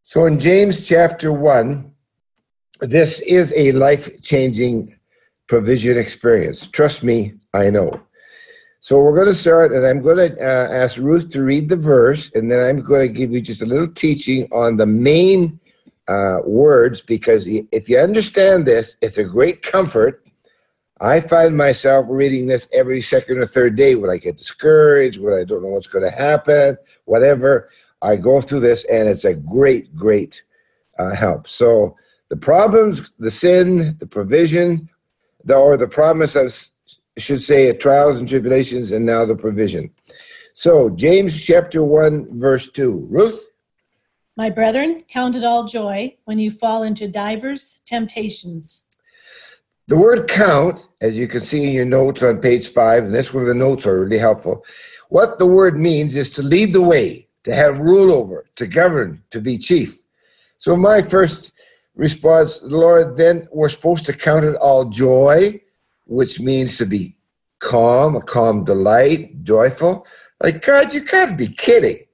So 0.04 0.26
in 0.26 0.40
James 0.40 0.88
chapter 0.88 1.32
1, 1.34 1.92
this 2.80 3.20
is 3.22 3.54
a 3.56 3.74
life 3.74 4.22
changing 4.24 4.96
provision 5.48 5.98
experience. 5.98 6.68
Trust 6.68 7.04
me, 7.04 7.34
I 7.54 7.70
know. 7.70 7.90
So 8.80 9.02
we're 9.02 9.16
going 9.16 9.28
to 9.28 9.36
start, 9.36 9.74
and 9.74 9.86
I'm 9.86 10.02
going 10.02 10.18
to 10.18 10.32
uh, 10.40 10.68
ask 10.72 10.98
Ruth 10.98 11.28
to 11.32 11.44
read 11.44 11.68
the 11.68 11.76
verse, 11.76 12.32
and 12.34 12.50
then 12.50 12.62
I'm 12.66 12.82
going 12.82 13.06
to 13.06 13.14
give 13.14 13.32
you 13.32 13.42
just 13.42 13.62
a 13.62 13.66
little 13.66 13.92
teaching 14.06 14.48
on 14.54 14.78
the 14.78 14.86
main 14.86 15.59
uh, 16.10 16.40
words, 16.44 17.04
because 17.04 17.46
if 17.46 17.88
you 17.88 18.00
understand 18.00 18.66
this, 18.66 18.98
it's 19.00 19.20
a 19.20 19.24
great 19.24 19.62
comfort. 19.62 20.26
I 21.00 21.22
find 21.22 21.56
myself 21.56 22.08
reading 22.10 22.48
this 22.48 22.68
every 22.74 23.00
second 23.00 23.38
or 23.38 23.46
third 23.46 23.76
day 23.76 23.94
when 23.96 24.10
I 24.10 24.18
get 24.18 24.38
discouraged, 24.38 25.22
when 25.22 25.34
I 25.34 25.44
don't 25.44 25.62
know 25.62 25.70
what's 25.70 25.88
going 25.88 26.04
to 26.04 26.12
happen, 26.12 26.78
whatever. 27.06 27.70
I 28.02 28.16
go 28.16 28.42
through 28.42 28.62
this, 28.62 28.86
and 28.86 29.08
it's 29.08 29.24
a 29.24 29.36
great, 29.36 29.96
great 29.96 30.42
uh, 30.98 31.16
help. 31.16 31.48
So 31.48 31.96
the 32.30 32.38
problems, 32.38 33.12
the 33.20 33.32
sin, 33.32 33.96
the 34.00 34.08
provision, 34.08 34.90
the, 35.44 35.56
or 35.56 35.78
the 35.78 35.88
promise, 35.88 36.36
I 36.36 36.50
should 37.20 37.42
say, 37.42 37.72
trials 37.74 38.20
and 38.20 38.28
tribulations, 38.28 38.92
and 38.92 39.06
now 39.06 39.26
the 39.26 39.36
provision. 39.36 39.92
So 40.56 40.90
James 40.90 41.46
chapter 41.46 41.84
1, 41.84 42.40
verse 42.40 42.72
2. 42.72 43.08
Ruth? 43.12 43.49
My 44.40 44.50
brethren, 44.50 45.04
count 45.10 45.36
it 45.36 45.44
all 45.44 45.66
joy 45.66 46.16
when 46.24 46.40
you 46.40 46.50
fall 46.50 46.84
into 46.84 47.10
divers 47.10 47.82
temptations. 47.86 48.84
The 49.88 49.98
word 49.98 50.30
count, 50.30 50.88
as 51.02 51.18
you 51.18 51.28
can 51.28 51.42
see 51.42 51.68
in 51.68 51.74
your 51.74 51.84
notes 51.84 52.24
on 52.24 52.40
page 52.40 52.70
five, 52.70 53.04
and 53.04 53.14
this 53.14 53.34
where 53.34 53.44
the 53.44 53.54
notes 53.54 53.86
are 53.86 54.00
really 54.00 54.18
helpful. 54.18 54.64
What 55.10 55.40
the 55.40 55.46
word 55.46 55.78
means 55.78 56.16
is 56.16 56.32
to 56.36 56.42
lead 56.42 56.72
the 56.72 56.82
way, 56.82 57.28
to 57.44 57.54
have 57.54 57.80
rule 57.80 58.14
over, 58.16 58.46
to 58.56 58.66
govern, 58.66 59.22
to 59.32 59.42
be 59.42 59.58
chief. 59.58 60.00
So 60.58 60.78
my 60.78 61.02
first 61.02 61.52
response, 61.94 62.62
Lord, 62.64 63.18
then 63.18 63.46
we're 63.52 63.68
supposed 63.68 64.06
to 64.06 64.14
count 64.14 64.46
it 64.46 64.56
all 64.56 64.86
joy, 64.86 65.60
which 66.06 66.40
means 66.40 66.78
to 66.78 66.86
be 66.86 67.18
calm, 67.60 68.16
a 68.16 68.22
calm 68.22 68.64
delight, 68.64 69.44
joyful. 69.44 70.08
Like, 70.42 70.66
God, 70.66 70.94
you 70.94 71.04
gotta 71.04 71.36
be 71.36 71.50
kidding. 71.50 72.06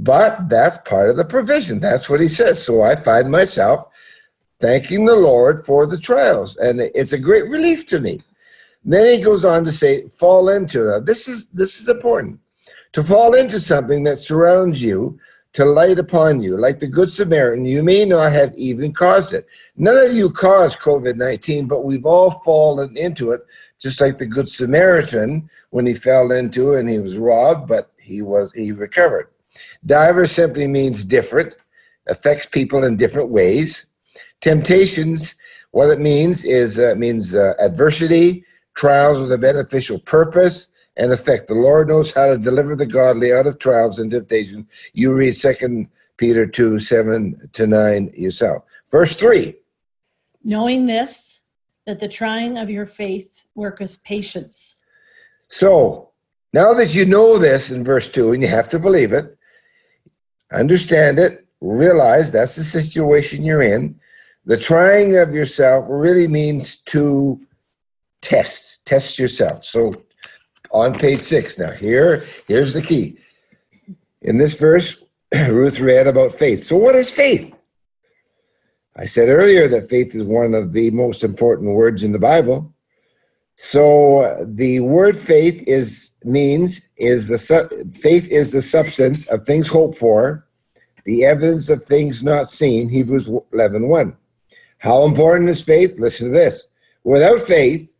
But 0.00 0.48
that's 0.48 0.78
part 0.88 1.10
of 1.10 1.16
the 1.16 1.24
provision. 1.24 1.80
That's 1.80 2.08
what 2.08 2.20
he 2.20 2.28
says. 2.28 2.64
So 2.64 2.82
I 2.82 2.94
find 2.94 3.30
myself 3.30 3.88
thanking 4.60 5.06
the 5.06 5.16
Lord 5.16 5.66
for 5.66 5.86
the 5.86 5.98
trials. 5.98 6.56
And 6.56 6.80
it's 6.80 7.12
a 7.12 7.18
great 7.18 7.48
relief 7.48 7.84
to 7.86 8.00
me. 8.00 8.22
Then 8.84 9.16
he 9.16 9.22
goes 9.22 9.44
on 9.44 9.64
to 9.64 9.72
say, 9.72 10.06
fall 10.06 10.50
into 10.50 10.94
it. 10.94 11.04
This 11.04 11.26
is 11.26 11.48
this 11.48 11.80
is 11.80 11.88
important 11.88 12.38
to 12.92 13.02
fall 13.02 13.34
into 13.34 13.58
something 13.58 14.04
that 14.04 14.18
surrounds 14.18 14.80
you, 14.80 15.18
to 15.52 15.64
light 15.64 15.98
upon 15.98 16.40
you. 16.42 16.56
Like 16.56 16.78
the 16.78 16.86
Good 16.86 17.10
Samaritan, 17.10 17.64
you 17.64 17.82
may 17.82 18.04
not 18.04 18.32
have 18.32 18.54
even 18.56 18.92
caused 18.92 19.32
it. 19.34 19.46
None 19.76 19.96
of 19.96 20.14
you 20.14 20.30
caused 20.30 20.78
COVID 20.78 21.16
19, 21.16 21.66
but 21.66 21.84
we've 21.84 22.06
all 22.06 22.30
fallen 22.30 22.96
into 22.96 23.32
it, 23.32 23.44
just 23.80 24.00
like 24.00 24.18
the 24.18 24.26
Good 24.26 24.48
Samaritan 24.48 25.50
when 25.70 25.86
he 25.86 25.94
fell 25.94 26.30
into 26.30 26.74
and 26.74 26.88
he 26.88 26.98
was 27.00 27.18
robbed, 27.18 27.66
but 27.66 27.90
he 27.98 28.22
was 28.22 28.52
he 28.52 28.70
recovered. 28.70 29.28
Diver 29.84 30.26
simply 30.26 30.66
means 30.66 31.04
different, 31.04 31.54
affects 32.06 32.46
people 32.46 32.84
in 32.84 32.96
different 32.96 33.30
ways. 33.30 33.86
Temptations, 34.40 35.34
what 35.70 35.90
it 35.90 36.00
means 36.00 36.44
is 36.44 36.78
uh, 36.78 36.94
means 36.96 37.34
uh, 37.34 37.54
adversity, 37.58 38.44
trials 38.74 39.20
with 39.20 39.32
a 39.32 39.38
beneficial 39.38 39.98
purpose, 39.98 40.68
and 40.96 41.12
effect. 41.12 41.48
The 41.48 41.54
Lord 41.54 41.88
knows 41.88 42.12
how 42.12 42.26
to 42.26 42.38
deliver 42.38 42.74
the 42.74 42.86
godly 42.86 43.32
out 43.32 43.46
of 43.46 43.58
trials 43.58 43.98
and 43.98 44.10
temptation. 44.10 44.66
You 44.92 45.14
read 45.14 45.32
Second 45.32 45.88
Peter 46.16 46.46
2 46.46 46.78
7 46.80 47.50
to 47.52 47.66
9 47.66 48.12
yourself. 48.14 48.64
Verse 48.90 49.16
3 49.16 49.54
Knowing 50.44 50.86
this, 50.86 51.40
that 51.86 52.00
the 52.00 52.08
trying 52.08 52.58
of 52.58 52.68
your 52.68 52.86
faith 52.86 53.42
worketh 53.54 54.02
patience. 54.02 54.76
So, 55.48 56.10
now 56.52 56.74
that 56.74 56.94
you 56.94 57.06
know 57.06 57.38
this 57.38 57.70
in 57.70 57.82
verse 57.82 58.08
2, 58.08 58.32
and 58.32 58.42
you 58.42 58.48
have 58.48 58.68
to 58.70 58.78
believe 58.78 59.12
it, 59.12 59.37
understand 60.52 61.18
it, 61.18 61.46
realize 61.60 62.30
that's 62.30 62.56
the 62.56 62.64
situation 62.64 63.44
you're 63.44 63.62
in. 63.62 64.00
The 64.44 64.56
trying 64.56 65.16
of 65.16 65.34
yourself 65.34 65.86
really 65.88 66.28
means 66.28 66.78
to 66.86 67.40
test, 68.22 68.84
test 68.84 69.18
yourself. 69.18 69.64
So 69.64 70.04
on 70.70 70.94
page 70.94 71.20
six. 71.20 71.58
Now, 71.58 71.70
here, 71.70 72.24
here's 72.46 72.74
the 72.74 72.82
key. 72.82 73.18
In 74.22 74.38
this 74.38 74.54
verse, 74.54 75.02
Ruth 75.34 75.80
read 75.80 76.06
about 76.06 76.32
faith. 76.32 76.64
So, 76.64 76.76
what 76.76 76.94
is 76.94 77.10
faith? 77.10 77.54
I 78.96 79.06
said 79.06 79.28
earlier 79.28 79.68
that 79.68 79.88
faith 79.88 80.14
is 80.14 80.24
one 80.24 80.54
of 80.54 80.72
the 80.72 80.90
most 80.90 81.22
important 81.22 81.74
words 81.74 82.02
in 82.02 82.12
the 82.12 82.18
Bible. 82.18 82.74
So, 83.60 84.46
the 84.48 84.78
word 84.78 85.16
faith 85.16 85.64
is 85.66 86.12
means 86.22 86.80
is 86.96 87.26
the 87.26 87.38
su- 87.38 87.90
faith 87.92 88.28
is 88.28 88.52
the 88.52 88.62
substance 88.62 89.26
of 89.26 89.44
things 89.44 89.66
hoped 89.66 89.98
for, 89.98 90.46
the 91.04 91.24
evidence 91.24 91.68
of 91.68 91.84
things 91.84 92.22
not 92.22 92.48
seen. 92.48 92.88
Hebrews 92.88 93.28
11 93.52 93.88
1. 93.88 94.16
How 94.78 95.04
important 95.04 95.50
is 95.50 95.60
faith? 95.60 95.98
Listen 95.98 96.28
to 96.28 96.32
this. 96.32 96.68
Without 97.02 97.40
faith, 97.40 97.92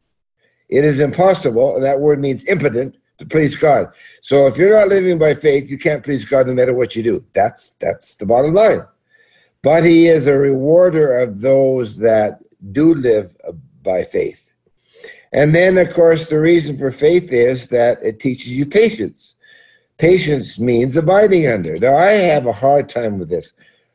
it 0.68 0.84
is 0.84 1.00
impossible, 1.00 1.74
and 1.74 1.84
that 1.84 1.98
word 1.98 2.20
means 2.20 2.46
impotent, 2.46 2.96
to 3.18 3.26
please 3.26 3.56
God. 3.56 3.92
So 4.20 4.46
if 4.46 4.58
you're 4.58 4.78
not 4.78 4.88
living 4.88 5.18
by 5.18 5.34
faith, 5.34 5.68
you 5.68 5.76
can't 5.76 6.04
please 6.04 6.24
God 6.24 6.46
no 6.46 6.54
matter 6.54 6.72
what 6.72 6.94
you 6.94 7.02
do. 7.02 7.24
That's 7.32 7.72
that's 7.80 8.14
the 8.14 8.26
bottom 8.26 8.54
line. 8.54 8.86
But 9.64 9.82
he 9.82 10.06
is 10.06 10.28
a 10.28 10.38
rewarder 10.38 11.18
of 11.18 11.40
those 11.40 11.96
that 11.96 12.38
do 12.70 12.94
live 12.94 13.36
by 13.82 14.04
faith. 14.04 14.47
And 15.32 15.54
then, 15.54 15.76
of 15.78 15.92
course, 15.92 16.28
the 16.28 16.40
reason 16.40 16.78
for 16.78 16.90
faith 16.90 17.32
is 17.32 17.68
that 17.68 18.02
it 18.02 18.20
teaches 18.20 18.56
you 18.56 18.66
patience. 18.66 19.34
Patience 19.98 20.58
means 20.58 20.96
abiding 20.96 21.48
under. 21.48 21.78
Now, 21.78 21.96
I 21.98 22.12
have 22.12 22.46
a 22.46 22.52
hard 22.52 22.88
time 22.88 23.18
with 23.18 23.28
this. 23.28 23.52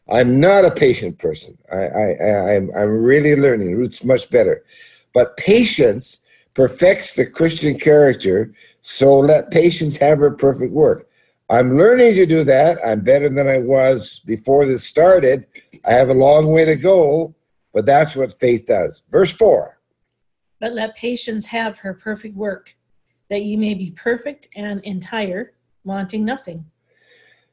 I'm 0.09 0.39
not 0.39 0.65
a 0.65 0.71
patient 0.71 1.17
person. 1.17 1.57
I, 1.71 1.77
I, 1.77 2.55
I'm, 2.55 2.71
I'm 2.75 3.03
really 3.03 3.35
learning. 3.35 3.75
Ruth's 3.75 4.03
much 4.03 4.29
better. 4.29 4.63
But 5.13 5.37
patience 5.37 6.19
perfects 6.53 7.15
the 7.15 7.25
Christian 7.25 7.79
character, 7.79 8.53
so 8.81 9.17
let 9.19 9.49
patience 9.49 9.97
have 9.97 10.19
her 10.19 10.31
perfect 10.31 10.73
work. 10.73 11.07
I'm 11.49 11.77
learning 11.77 12.15
to 12.15 12.25
do 12.25 12.43
that. 12.43 12.79
I'm 12.85 13.01
better 13.01 13.29
than 13.29 13.47
I 13.47 13.59
was 13.59 14.19
before 14.25 14.65
this 14.65 14.83
started. 14.83 15.45
I 15.85 15.93
have 15.93 16.09
a 16.09 16.13
long 16.13 16.47
way 16.47 16.65
to 16.65 16.75
go, 16.75 17.33
but 17.73 17.85
that's 17.85 18.15
what 18.15 18.33
faith 18.33 18.65
does. 18.67 19.03
Verse 19.09 19.31
4 19.31 19.72
But 20.63 20.75
let 20.75 20.95
patience 20.95 21.43
have 21.47 21.77
her 21.79 21.93
perfect 21.93 22.37
work, 22.37 22.73
that 23.29 23.43
ye 23.43 23.57
may 23.57 23.73
be 23.73 23.91
perfect 23.91 24.47
and 24.55 24.79
entire, 24.85 25.55
wanting 25.83 26.23
nothing. 26.23 26.63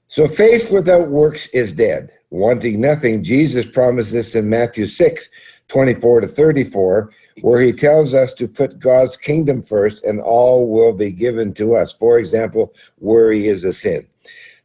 So 0.06 0.28
faith 0.28 0.70
without 0.70 1.08
works 1.08 1.48
is 1.48 1.74
dead, 1.74 2.12
wanting 2.30 2.80
nothing. 2.80 3.24
Jesus 3.24 3.66
promised 3.66 4.12
this 4.12 4.36
in 4.36 4.48
Matthew 4.48 4.86
6 4.86 5.28
24 5.66 6.20
to 6.20 6.28
34, 6.28 7.10
where 7.40 7.60
he 7.60 7.72
tells 7.72 8.14
us 8.14 8.32
to 8.34 8.46
put 8.46 8.78
God's 8.78 9.16
kingdom 9.16 9.60
first 9.60 10.04
and 10.04 10.20
all 10.20 10.68
will 10.68 10.92
be 10.92 11.10
given 11.10 11.52
to 11.54 11.74
us. 11.74 11.92
For 11.92 12.16
example, 12.16 12.72
worry 13.00 13.48
is 13.48 13.64
a 13.64 13.72
sin. 13.72 14.06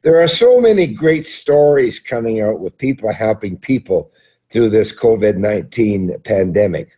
There 0.03 0.21
are 0.21 0.27
so 0.27 0.61
many 0.61 0.85
great 0.85 1.25
stories 1.25 1.99
coming 1.99 2.41
out 2.41 2.59
with 2.59 2.77
people 2.77 3.11
helping 3.11 3.57
people 3.57 4.11
through 4.51 4.69
this 4.69 4.93
COVID 4.93 5.35
19 5.37 6.19
pandemic. 6.23 6.95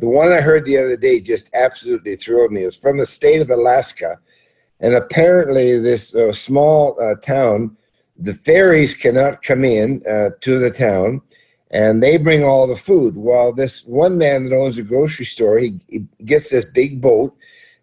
The 0.00 0.08
one 0.08 0.32
I 0.32 0.40
heard 0.40 0.64
the 0.64 0.78
other 0.78 0.96
day 0.96 1.20
just 1.20 1.50
absolutely 1.52 2.16
thrilled 2.16 2.52
me. 2.52 2.62
It 2.62 2.66
was 2.66 2.76
from 2.76 2.98
the 2.98 3.06
state 3.06 3.40
of 3.40 3.50
Alaska 3.50 4.18
and 4.80 4.94
apparently, 4.94 5.78
this 5.78 6.14
uh, 6.14 6.32
small 6.32 6.96
uh, 7.00 7.14
town, 7.16 7.76
the 8.18 8.32
ferries 8.32 8.94
cannot 8.94 9.42
come 9.42 9.64
in 9.64 10.02
uh, 10.08 10.30
to 10.40 10.58
the 10.58 10.70
town, 10.70 11.20
and 11.70 12.02
they 12.02 12.16
bring 12.16 12.42
all 12.42 12.66
the 12.66 12.76
food. 12.76 13.14
While 13.14 13.52
this 13.52 13.84
one 13.84 14.16
man 14.16 14.48
that 14.48 14.56
owns 14.56 14.78
a 14.78 14.82
grocery 14.82 15.26
store, 15.26 15.58
he, 15.58 15.78
he 15.86 16.06
gets 16.24 16.48
this 16.48 16.64
big 16.64 17.00
boat, 17.00 17.36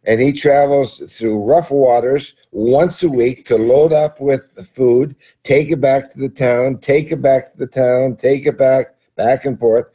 and 0.05 0.19
he 0.19 0.33
travels 0.33 0.97
through 1.15 1.45
rough 1.45 1.69
waters 1.69 2.33
once 2.51 3.03
a 3.03 3.09
week 3.09 3.45
to 3.45 3.57
load 3.57 3.93
up 3.93 4.19
with 4.19 4.55
the 4.55 4.63
food, 4.63 5.15
take 5.43 5.69
it 5.69 5.79
back 5.79 6.12
to 6.12 6.19
the 6.19 6.29
town, 6.29 6.79
take 6.79 7.12
it 7.12 7.21
back 7.21 7.51
to 7.51 7.57
the 7.57 7.67
town, 7.67 8.15
take 8.15 8.47
it 8.47 8.57
back, 8.57 8.95
back 9.15 9.45
and 9.45 9.59
forth. 9.59 9.86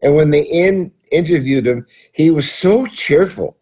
And 0.00 0.14
when 0.14 0.30
they 0.30 0.42
in, 0.42 0.92
interviewed 1.10 1.66
him, 1.66 1.86
he 2.12 2.30
was 2.30 2.50
so 2.50 2.86
cheerful. 2.86 3.56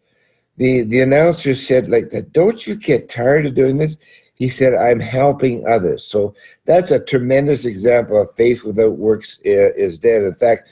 The 0.57 0.81
the 0.81 1.01
announcer 1.01 1.53
said 1.55 1.89
like 1.89 2.11
don't 2.31 2.65
you 2.65 2.75
get 2.75 3.09
tired 3.09 3.45
of 3.45 3.55
doing 3.55 3.77
this? 3.77 3.97
He 4.35 4.49
said 4.49 4.73
i'm 4.73 4.99
helping 4.99 5.67
others. 5.67 6.03
So 6.03 6.35
that's 6.65 6.91
a 6.91 6.99
tremendous 6.99 7.65
example 7.65 8.19
of 8.19 8.33
faith 8.35 8.63
without 8.63 8.97
works 8.97 9.39
uh, 9.45 9.73
is 9.75 9.99
dead. 9.99 10.23
In 10.23 10.33
fact 10.33 10.69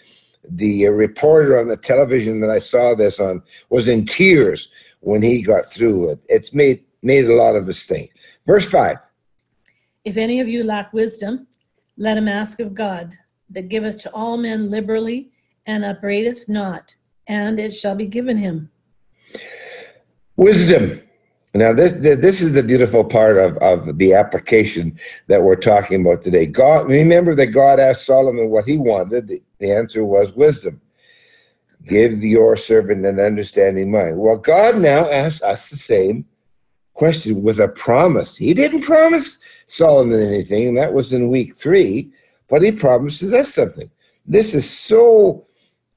the 0.50 0.88
uh, 0.88 0.92
reporter 0.92 1.60
on 1.60 1.70
the 1.70 1.78
television 1.78 2.42
that 2.42 2.50
i 2.50 2.60
saw 2.60 2.94
this 2.94 3.18
on 3.20 3.42
was 3.70 3.88
in 3.88 4.06
tears 4.06 4.70
when 5.00 5.22
he 5.22 5.42
got 5.42 5.66
through 5.66 6.12
it. 6.12 6.20
It's 6.28 6.54
made 6.54 6.84
made 7.02 7.26
a 7.26 7.36
lot 7.36 7.56
of 7.56 7.68
us 7.68 7.84
think. 7.84 8.12
Verse 8.46 8.68
5 8.68 8.98
If 10.06 10.18
any 10.18 10.40
of 10.40 10.48
you 10.48 10.64
lack 10.64 10.94
wisdom, 10.94 11.48
let 11.98 12.18
him 12.18 12.28
ask 12.28 12.60
of 12.60 12.74
God, 12.74 13.18
that 13.50 13.70
giveth 13.70 14.02
to 14.04 14.14
all 14.14 14.38
men 14.38 14.72
liberally, 14.72 15.32
and 15.66 15.86
upbraideth 15.86 16.48
not, 16.48 16.96
and 17.28 17.60
it 17.60 17.72
shall 17.72 17.96
be 17.96 18.06
given 18.06 18.38
him. 18.38 18.70
Wisdom. 20.36 21.02
Now, 21.56 21.72
this 21.72 21.94
this 21.94 22.42
is 22.42 22.54
the 22.54 22.64
beautiful 22.64 23.04
part 23.04 23.38
of, 23.38 23.58
of 23.58 24.00
the 24.00 24.16
application 24.16 25.00
that 25.28 25.44
we're 25.44 25.56
talking 25.56 26.02
about 26.02 26.24
today. 26.24 26.48
God, 26.48 26.88
remember 26.88 27.36
that 27.36 27.48
God 27.48 27.80
asked 27.80 28.08
Solomon 28.08 28.50
what 28.50 28.66
he 28.66 28.78
wanted. 28.78 29.28
The, 29.28 29.42
the 29.60 29.72
answer 29.72 30.04
was 30.04 30.34
wisdom. 30.34 30.82
Give 31.86 32.24
your 32.24 32.56
servant 32.56 33.06
an 33.06 33.20
understanding 33.20 33.92
mind. 33.92 34.18
Well, 34.18 34.38
God 34.38 34.80
now 34.80 35.08
asks 35.10 35.44
us 35.44 35.70
the 35.70 35.78
same 35.78 36.26
question 36.94 37.44
with 37.44 37.60
a 37.60 37.68
promise. 37.68 38.36
He 38.38 38.54
didn't 38.56 38.82
promise 38.82 39.38
Solomon 39.68 40.24
anything, 40.24 40.76
that 40.76 40.94
was 40.94 41.14
in 41.14 41.30
week 41.30 41.56
three, 41.56 42.12
but 42.50 42.62
he 42.62 42.72
promises 42.72 43.32
us 43.34 43.54
something. 43.54 43.92
This 44.26 44.56
is 44.56 44.70
so 44.70 45.46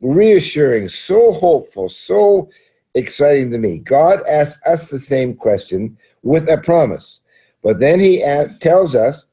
reassuring, 0.01 0.89
so 0.89 1.33
hopeful, 1.33 1.89
so 1.89 2.51
exciting 2.95 3.51
to 3.51 3.59
me. 3.59 3.79
God 3.79 4.21
asks 4.29 4.65
us 4.67 4.91
the 4.91 4.99
same 4.99 5.35
question 5.35 5.99
with 6.23 6.49
a 6.49 6.59
promise. 6.59 7.21
But 7.63 7.81
then 7.81 8.01
he 8.01 8.25
tells 8.61 8.95
us 8.95 9.27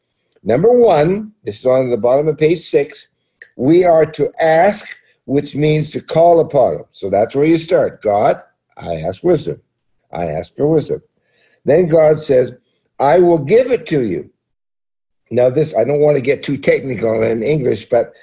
number 0.43 0.71
one, 0.71 1.34
this 1.43 1.60
is 1.60 1.65
on 1.65 1.89
the 1.89 1.97
bottom 1.97 2.28
of 2.28 2.38
page 2.38 2.60
six, 2.60 3.08
we 3.56 3.84
are 3.84 4.06
to 4.06 4.32
ask, 4.41 4.97
which 5.26 5.56
means 5.56 5.91
to 5.91 6.02
call 6.02 6.39
upon 6.39 6.76
him. 6.76 6.86
So 6.91 7.10
that's 7.10 7.36
where 7.36 7.45
you 7.45 7.58
start. 7.58 8.02
God, 8.02 8.41
I 8.76 8.95
ask 8.95 9.23
wisdom. 9.23 9.62
I 10.12 10.26
ask 10.26 10.56
for 10.56 10.67
wisdom. 10.67 11.02
Then 11.65 11.88
God 11.88 12.19
says, 12.19 12.54
I 12.99 13.19
will 13.19 13.38
give 13.38 13.71
it 13.71 13.86
to 13.88 14.02
you. 14.02 14.32
Now, 15.32 15.49
this, 15.49 15.73
I 15.76 15.84
don't 15.84 16.02
want 16.02 16.15
to 16.15 16.21
get 16.21 16.43
too 16.43 16.58
technical 16.58 17.23
in 17.23 17.41
English, 17.41 17.86
but 17.89 18.13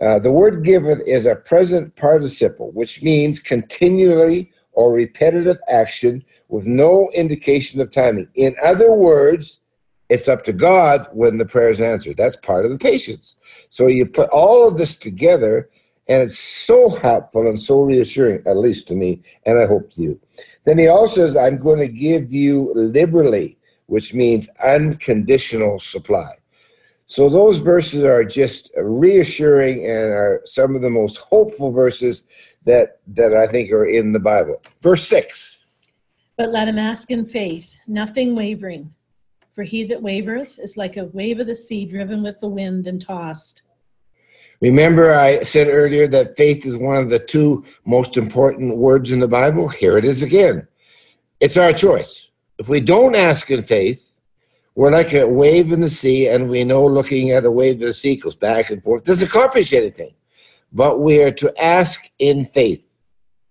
uh, 0.00 0.18
the 0.18 0.32
word 0.32 0.64
given 0.64 1.00
is 1.02 1.26
a 1.26 1.36
present 1.36 1.94
participle, 1.96 2.70
which 2.72 3.02
means 3.02 3.38
continually 3.38 4.50
or 4.72 4.92
repetitive 4.92 5.58
action 5.68 6.24
with 6.48 6.66
no 6.66 7.10
indication 7.14 7.80
of 7.80 7.90
timing. 7.90 8.28
In 8.34 8.56
other 8.64 8.92
words, 8.92 9.60
it's 10.08 10.26
up 10.26 10.42
to 10.44 10.52
God 10.52 11.06
when 11.12 11.38
the 11.38 11.44
prayer 11.44 11.68
is 11.68 11.80
answered. 11.80 12.16
That's 12.16 12.36
part 12.36 12.64
of 12.64 12.72
the 12.72 12.78
patience. 12.78 13.36
So 13.68 13.86
you 13.86 14.06
put 14.06 14.28
all 14.30 14.66
of 14.66 14.76
this 14.76 14.96
together, 14.96 15.68
and 16.08 16.22
it's 16.22 16.38
so 16.38 16.88
helpful 16.88 17.46
and 17.46 17.60
so 17.60 17.82
reassuring, 17.82 18.42
at 18.46 18.56
least 18.56 18.88
to 18.88 18.94
me, 18.94 19.22
and 19.46 19.58
I 19.58 19.66
hope 19.66 19.92
to 19.92 20.02
you. 20.02 20.20
Then 20.64 20.78
he 20.78 20.88
also 20.88 21.26
says, 21.26 21.36
I'm 21.36 21.58
going 21.58 21.78
to 21.78 21.88
give 21.88 22.32
you 22.32 22.72
liberally, 22.74 23.58
which 23.86 24.12
means 24.14 24.48
unconditional 24.64 25.78
supply. 25.78 26.39
So 27.10 27.28
those 27.28 27.58
verses 27.58 28.04
are 28.04 28.22
just 28.22 28.70
reassuring 28.76 29.84
and 29.84 30.12
are 30.12 30.42
some 30.44 30.76
of 30.76 30.80
the 30.80 30.90
most 30.90 31.16
hopeful 31.16 31.72
verses 31.72 32.22
that 32.66 33.00
that 33.08 33.34
I 33.34 33.48
think 33.48 33.72
are 33.72 33.84
in 33.84 34.12
the 34.12 34.20
Bible. 34.20 34.62
Verse 34.80 35.02
6. 35.08 35.58
But 36.36 36.50
let 36.50 36.68
him 36.68 36.78
ask 36.78 37.10
in 37.10 37.26
faith, 37.26 37.74
nothing 37.88 38.36
wavering. 38.36 38.94
For 39.56 39.64
he 39.64 39.82
that 39.86 39.98
wavereth 39.98 40.60
is 40.60 40.76
like 40.76 40.98
a 40.98 41.06
wave 41.06 41.40
of 41.40 41.48
the 41.48 41.56
sea 41.56 41.84
driven 41.84 42.22
with 42.22 42.38
the 42.38 42.48
wind 42.48 42.86
and 42.86 43.00
tossed. 43.00 43.62
Remember, 44.60 45.12
I 45.12 45.42
said 45.42 45.66
earlier 45.66 46.06
that 46.06 46.36
faith 46.36 46.64
is 46.64 46.78
one 46.78 46.96
of 46.96 47.10
the 47.10 47.18
two 47.18 47.64
most 47.84 48.16
important 48.16 48.76
words 48.76 49.10
in 49.10 49.18
the 49.18 49.26
Bible? 49.26 49.66
Here 49.66 49.98
it 49.98 50.04
is 50.04 50.22
again. 50.22 50.68
It's 51.40 51.56
our 51.56 51.72
choice. 51.72 52.28
If 52.60 52.68
we 52.68 52.80
don't 52.80 53.16
ask 53.16 53.50
in 53.50 53.64
faith, 53.64 54.09
we're 54.80 54.90
like 54.90 55.12
a 55.12 55.28
wave 55.28 55.72
in 55.72 55.80
the 55.80 55.90
sea, 55.90 56.28
and 56.28 56.48
we 56.48 56.64
know 56.64 56.86
looking 56.86 57.32
at 57.32 57.44
a 57.44 57.50
wave 57.50 57.80
in 57.80 57.88
the 57.88 57.92
sea 57.92 58.16
goes 58.16 58.34
back 58.34 58.70
and 58.70 58.82
forth 58.82 59.04
doesn't 59.04 59.28
accomplish 59.28 59.72
anything 59.72 60.14
but 60.72 61.00
we 61.00 61.22
are 61.22 61.32
to 61.32 61.62
ask 61.62 62.10
in 62.18 62.44
faith. 62.44 62.86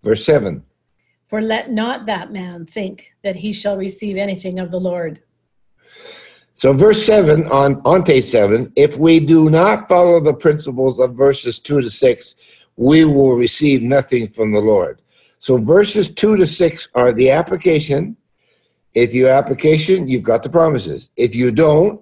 Verse 0.04 0.24
7 0.26 0.64
For 1.28 1.42
let 1.42 1.72
not 1.72 2.06
that 2.06 2.32
man 2.32 2.66
think 2.66 3.14
that 3.24 3.36
he 3.36 3.54
shall 3.54 3.78
receive 3.78 4.18
anything 4.18 4.60
of 4.60 4.72
the 4.72 4.80
Lord. 4.80 5.22
So, 6.56 6.74
verse 6.74 7.06
7 7.06 7.48
on, 7.48 7.82
on 7.86 8.04
page 8.04 8.26
7 8.26 8.72
if 8.76 8.98
we 8.98 9.20
do 9.20 9.50
not 9.50 9.88
follow 9.88 10.20
the 10.20 10.34
principles 10.34 11.00
of 11.00 11.16
verses 11.16 11.60
2 11.60 11.82
to 11.82 11.90
6, 11.90 12.36
we 12.76 13.06
will 13.06 13.36
receive 13.36 13.82
nothing 13.82 14.28
from 14.28 14.52
the 14.52 14.60
Lord. 14.60 15.02
So, 15.40 15.58
verses 15.58 16.14
2 16.14 16.38
to 16.38 16.46
6 16.46 16.90
are 16.96 17.12
the 17.12 17.32
application. 17.32 18.18
If 18.94 19.14
you 19.14 19.30
application, 19.30 20.08
you've 20.08 20.24
got 20.24 20.44
the 20.44 20.50
promises. 20.50 21.10
If 21.16 21.36
you 21.36 21.52
don't, 21.52 22.02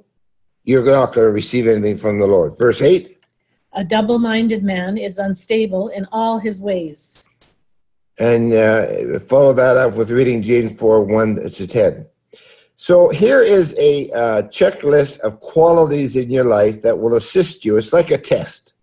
you're 0.64 0.86
not 0.86 1.14
going 1.14 1.28
to 1.28 1.32
receive 1.32 1.68
anything 1.68 1.98
from 1.98 2.20
the 2.20 2.28
Lord. 2.28 2.58
Verse 2.58 2.82
8 2.82 3.18
a 3.78 3.84
double 3.84 4.18
minded 4.18 4.64
man 4.64 4.98
is 4.98 5.20
unstable 5.20 5.90
in 5.90 6.08
all 6.12 6.40
his 6.40 6.60
ways. 6.60 7.30
And 8.18 8.52
uh, 8.52 9.20
follow 9.20 9.54
that 9.54 9.78
up 9.78 9.94
with 9.94 10.10
reading 10.10 10.42
James 10.42 10.74
4 10.74 11.04
1 11.04 11.50
to 11.52 11.68
10. 11.68 12.08
So 12.76 13.10
here 13.10 13.44
is 13.44 13.76
a 13.78 14.10
uh, 14.12 14.42
checklist 14.44 15.20
of 15.20 15.40
qualities 15.40 16.16
in 16.16 16.32
your 16.32 16.46
life 16.46 16.82
that 16.82 16.98
will 16.98 17.16
assist 17.16 17.66
you. 17.66 17.78
It's 17.78 17.94
like 17.94 18.10
a 18.10 18.18
test 18.18 18.74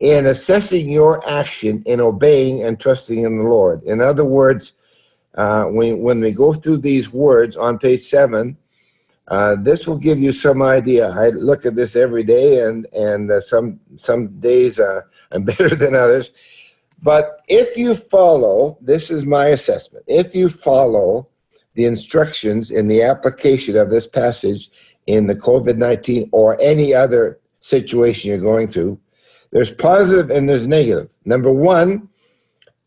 in 0.00 0.26
assessing 0.26 0.90
your 0.90 1.26
action 1.28 1.84
in 1.86 2.00
obeying 2.00 2.64
and 2.64 2.80
trusting 2.80 3.24
in 3.24 3.38
the 3.38 3.44
Lord. 3.44 3.82
In 3.84 4.00
other 4.00 4.24
words, 4.24 4.72
uh, 5.36 5.64
when, 5.64 6.00
when 6.00 6.20
we 6.20 6.32
go 6.32 6.52
through 6.52 6.78
these 6.78 7.12
words 7.12 7.56
on 7.56 7.78
page 7.78 8.00
7, 8.00 8.56
uh, 9.28 9.56
this 9.56 9.86
will 9.86 9.98
give 9.98 10.18
you 10.18 10.32
some 10.32 10.62
idea. 10.62 11.10
I 11.10 11.30
look 11.30 11.66
at 11.66 11.74
this 11.74 11.96
every 11.96 12.22
day, 12.22 12.60
and 12.60 12.86
and 12.92 13.30
uh, 13.30 13.40
some 13.40 13.80
some 13.96 14.28
days 14.38 14.78
uh, 14.78 15.00
I'm 15.32 15.44
better 15.44 15.74
than 15.74 15.94
others. 15.94 16.30
But 17.02 17.40
if 17.48 17.76
you 17.76 17.94
follow, 17.94 18.78
this 18.80 19.10
is 19.10 19.26
my 19.26 19.46
assessment. 19.46 20.04
If 20.06 20.34
you 20.34 20.48
follow 20.48 21.28
the 21.74 21.84
instructions 21.84 22.70
in 22.70 22.88
the 22.88 23.02
application 23.02 23.76
of 23.76 23.90
this 23.90 24.06
passage 24.06 24.70
in 25.06 25.26
the 25.26 25.34
COVID 25.34 25.76
19 25.76 26.30
or 26.32 26.56
any 26.60 26.94
other 26.94 27.38
situation 27.60 28.30
you're 28.30 28.38
going 28.38 28.68
through, 28.68 28.98
there's 29.50 29.72
positive 29.72 30.30
and 30.30 30.48
there's 30.48 30.68
negative. 30.68 31.10
Number 31.24 31.52
one, 31.52 32.08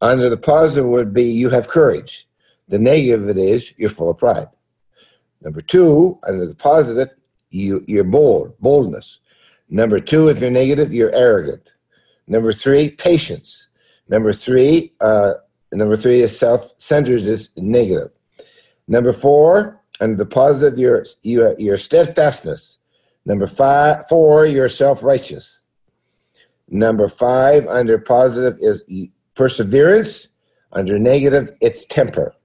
under 0.01 0.29
the 0.29 0.38
positive 0.38 0.89
would 0.89 1.13
be 1.13 1.25
you 1.25 1.49
have 1.49 1.67
courage. 1.67 2.28
The 2.69 2.79
negative 2.79 3.23
of 3.23 3.29
it 3.29 3.38
is 3.38 3.73
you're 3.77 3.89
full 3.89 4.10
of 4.10 4.17
pride. 4.17 4.47
Number 5.41 5.62
two, 5.62 6.19
under 6.27 6.45
the 6.45 6.55
positive, 6.55 7.10
you, 7.49 7.84
you're 7.88 8.03
bold, 8.03 8.58
boldness. 8.60 9.21
Number 9.69 9.99
two, 9.99 10.29
if 10.29 10.39
you're 10.41 10.51
negative, 10.51 10.93
you're 10.93 11.13
arrogant. 11.13 11.73
Number 12.27 12.53
three, 12.53 12.89
patience. 12.89 13.69
Number 14.08 14.34
three, 14.34 14.93
uh, 15.01 15.34
number 15.71 15.95
three 15.95 16.21
is 16.21 16.38
self-centeredness, 16.38 17.49
negative. 17.58 18.12
Number 18.88 19.13
four, 19.13 19.82
under 19.99 20.15
the 20.15 20.25
positive, 20.25 20.79
your 20.79 21.05
your, 21.23 21.60
your 21.60 21.77
steadfastness. 21.77 22.79
Number 23.25 23.47
five, 23.47 24.08
four, 24.08 24.45
your 24.45 24.69
self-righteous. 24.69 25.62
Number 26.67 27.08
five, 27.08 27.67
under 27.67 27.97
positive 27.97 28.58
is 28.62 28.84
perseverance. 29.36 30.27
Under 30.71 30.99
negative, 30.99 31.51
it's 31.62 31.86
temper. 31.86 32.36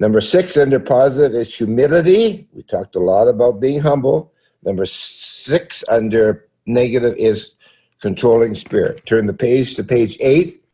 Number 0.00 0.22
six, 0.22 0.56
under 0.56 0.80
positive, 0.80 1.34
is 1.34 1.54
humility. 1.54 2.48
We 2.54 2.62
talked 2.62 2.96
a 2.96 3.00
lot 3.00 3.28
about 3.28 3.60
being 3.60 3.80
humble. 3.80 4.32
Number 4.64 4.86
six, 4.86 5.84
under 5.90 6.48
negative, 6.64 7.14
is 7.18 7.52
controlling 8.00 8.54
spirit. 8.54 9.04
Turn 9.04 9.26
the 9.26 9.34
page 9.34 9.76
to 9.76 9.84
page 9.84 10.16
eight. 10.20 10.64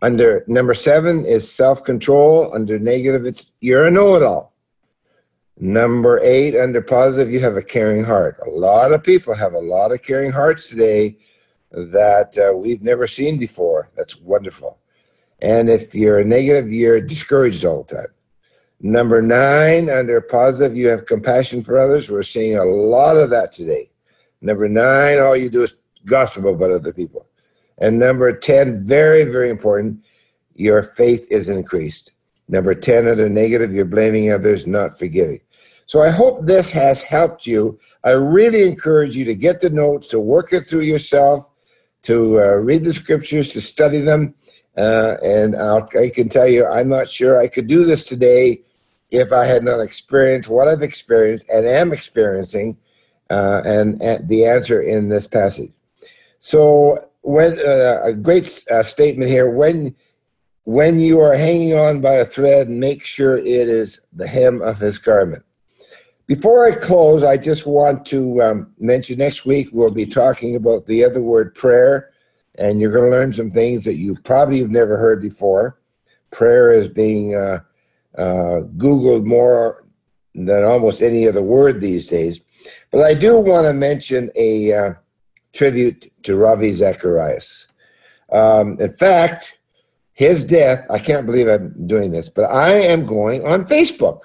Under 0.00 0.44
number 0.48 0.72
seven 0.72 1.26
is 1.26 1.50
self 1.50 1.84
control. 1.84 2.54
Under 2.54 2.78
negative, 2.78 3.26
it's 3.26 3.52
you're 3.60 3.86
a 3.86 3.90
know 3.90 4.16
it 4.16 4.22
all. 4.22 4.54
Number 5.58 6.18
eight, 6.22 6.58
under 6.58 6.80
positive, 6.80 7.30
you 7.30 7.40
have 7.40 7.56
a 7.56 7.62
caring 7.62 8.04
heart. 8.04 8.38
A 8.46 8.50
lot 8.50 8.92
of 8.92 9.04
people 9.04 9.34
have 9.34 9.52
a 9.52 9.60
lot 9.60 9.92
of 9.92 10.02
caring 10.02 10.32
hearts 10.32 10.70
today 10.70 11.18
that 11.70 12.36
uh, 12.38 12.56
we've 12.56 12.82
never 12.82 13.06
seen 13.06 13.36
before. 13.38 13.90
That's 13.94 14.16
wonderful. 14.16 14.78
And 15.40 15.68
if 15.68 15.94
you're 15.94 16.18
a 16.18 16.24
negative, 16.24 16.72
you're 16.72 17.00
discouraged 17.00 17.64
all 17.64 17.84
the 17.84 17.96
time. 17.96 18.06
Number 18.86 19.22
nine, 19.22 19.88
under 19.88 20.20
positive, 20.20 20.76
you 20.76 20.88
have 20.88 21.06
compassion 21.06 21.64
for 21.64 21.78
others. 21.78 22.10
We're 22.10 22.22
seeing 22.22 22.58
a 22.58 22.66
lot 22.66 23.16
of 23.16 23.30
that 23.30 23.50
today. 23.50 23.88
Number 24.42 24.68
nine, 24.68 25.20
all 25.20 25.34
you 25.34 25.48
do 25.48 25.62
is 25.62 25.72
gossip 26.04 26.44
about 26.44 26.70
other 26.70 26.92
people. 26.92 27.26
And 27.78 27.98
number 27.98 28.30
10, 28.36 28.84
very, 28.86 29.24
very 29.24 29.48
important, 29.48 30.04
your 30.54 30.82
faith 30.82 31.26
is 31.30 31.48
increased. 31.48 32.12
Number 32.46 32.74
10, 32.74 33.08
under 33.08 33.26
negative, 33.26 33.72
you're 33.72 33.86
blaming 33.86 34.30
others, 34.30 34.66
not 34.66 34.98
forgiving. 34.98 35.40
So 35.86 36.02
I 36.02 36.10
hope 36.10 36.44
this 36.44 36.70
has 36.72 37.00
helped 37.00 37.46
you. 37.46 37.80
I 38.04 38.10
really 38.10 38.64
encourage 38.64 39.16
you 39.16 39.24
to 39.24 39.34
get 39.34 39.62
the 39.62 39.70
notes, 39.70 40.08
to 40.08 40.20
work 40.20 40.52
it 40.52 40.64
through 40.64 40.82
yourself, 40.82 41.48
to 42.02 42.38
uh, 42.38 42.56
read 42.56 42.84
the 42.84 42.92
scriptures, 42.92 43.50
to 43.54 43.62
study 43.62 44.02
them. 44.02 44.34
Uh, 44.76 45.16
and 45.24 45.56
I'll, 45.56 45.88
I 45.98 46.10
can 46.10 46.28
tell 46.28 46.46
you, 46.46 46.66
I'm 46.66 46.90
not 46.90 47.08
sure 47.08 47.40
I 47.40 47.48
could 47.48 47.66
do 47.66 47.86
this 47.86 48.04
today 48.04 48.60
if 49.14 49.32
I 49.32 49.44
had 49.44 49.62
not 49.62 49.80
experienced 49.80 50.48
what 50.48 50.66
I've 50.66 50.82
experienced 50.82 51.48
and 51.48 51.66
am 51.66 51.92
experiencing, 51.92 52.76
uh, 53.30 53.62
and, 53.64 54.02
and, 54.02 54.28
the 54.28 54.44
answer 54.44 54.82
in 54.82 55.08
this 55.08 55.26
passage. 55.28 55.70
So, 56.40 57.10
when 57.22 57.58
uh, 57.58 58.00
a 58.04 58.12
great 58.12 58.64
uh, 58.70 58.82
statement 58.82 59.30
here: 59.30 59.48
when 59.48 59.94
when 60.64 60.98
you 60.98 61.20
are 61.20 61.34
hanging 61.34 61.74
on 61.74 62.00
by 62.00 62.14
a 62.14 62.24
thread, 62.24 62.68
make 62.68 63.04
sure 63.04 63.38
it 63.38 63.46
is 63.46 64.00
the 64.12 64.26
hem 64.26 64.60
of 64.60 64.78
his 64.78 64.98
garment. 64.98 65.44
Before 66.26 66.66
I 66.66 66.74
close, 66.74 67.22
I 67.22 67.36
just 67.36 67.66
want 67.66 68.04
to 68.06 68.42
um, 68.42 68.72
mention 68.78 69.18
next 69.18 69.46
week 69.46 69.68
we'll 69.72 69.94
be 69.94 70.06
talking 70.06 70.56
about 70.56 70.86
the 70.86 71.04
other 71.04 71.22
word 71.22 71.54
prayer, 71.54 72.10
and 72.56 72.80
you're 72.80 72.92
going 72.92 73.10
to 73.10 73.16
learn 73.16 73.32
some 73.32 73.50
things 73.50 73.84
that 73.84 73.96
you 73.96 74.16
probably 74.24 74.58
have 74.58 74.70
never 74.70 74.96
heard 74.96 75.22
before. 75.22 75.78
Prayer 76.30 76.72
is 76.72 76.88
being 76.88 77.34
uh, 78.16 78.62
Googled 78.76 79.24
more 79.24 79.84
than 80.34 80.64
almost 80.64 81.02
any 81.02 81.28
other 81.28 81.42
word 81.42 81.80
these 81.80 82.06
days. 82.06 82.40
But 82.90 83.04
I 83.04 83.14
do 83.14 83.38
want 83.40 83.66
to 83.66 83.72
mention 83.72 84.30
a 84.34 84.72
uh, 84.72 84.94
tribute 85.52 86.10
to 86.24 86.36
Ravi 86.36 86.72
Zacharias. 86.72 87.66
Um, 88.32 88.80
in 88.80 88.92
fact, 88.92 89.58
his 90.12 90.44
death, 90.44 90.86
I 90.90 90.98
can't 90.98 91.26
believe 91.26 91.48
I'm 91.48 91.86
doing 91.86 92.12
this, 92.12 92.28
but 92.28 92.44
I 92.44 92.70
am 92.70 93.04
going 93.04 93.44
on 93.46 93.64
Facebook. 93.64 94.20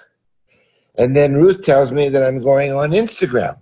And 0.95 1.15
then 1.15 1.35
Ruth 1.35 1.63
tells 1.63 1.91
me 1.91 2.09
that 2.09 2.23
I'm 2.23 2.41
going 2.41 2.73
on 2.73 2.91
Instagram. 2.91 3.57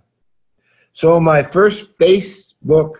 So 0.92 1.20
my 1.20 1.42
first 1.42 1.98
Facebook 1.98 2.96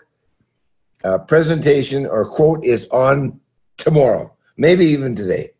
uh, 1.04 1.18
presentation 1.18 2.06
or 2.06 2.24
quote 2.24 2.64
is 2.64 2.86
on 2.88 3.40
tomorrow, 3.76 4.34
maybe 4.56 4.86
even 4.86 5.14
today. 5.14 5.50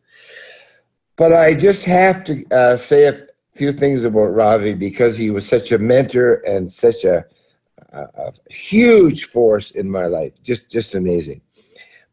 But 1.18 1.32
I 1.32 1.54
just 1.54 1.84
have 1.84 2.22
to 2.24 2.44
uh, 2.52 2.76
say 2.76 3.08
a 3.08 3.26
few 3.52 3.72
things 3.72 4.04
about 4.04 4.36
Ravi 4.36 4.72
because 4.72 5.18
he 5.18 5.30
was 5.30 5.46
such 5.46 5.72
a 5.72 5.78
mentor 5.78 6.34
and 6.46 6.70
such 6.70 7.04
a, 7.04 7.26
a, 7.92 8.02
a 8.02 8.32
huge 8.48 9.24
force 9.24 9.72
in 9.72 9.90
my 9.90 10.06
life. 10.06 10.40
Just, 10.44 10.70
just 10.70 10.94
amazing. 10.94 11.42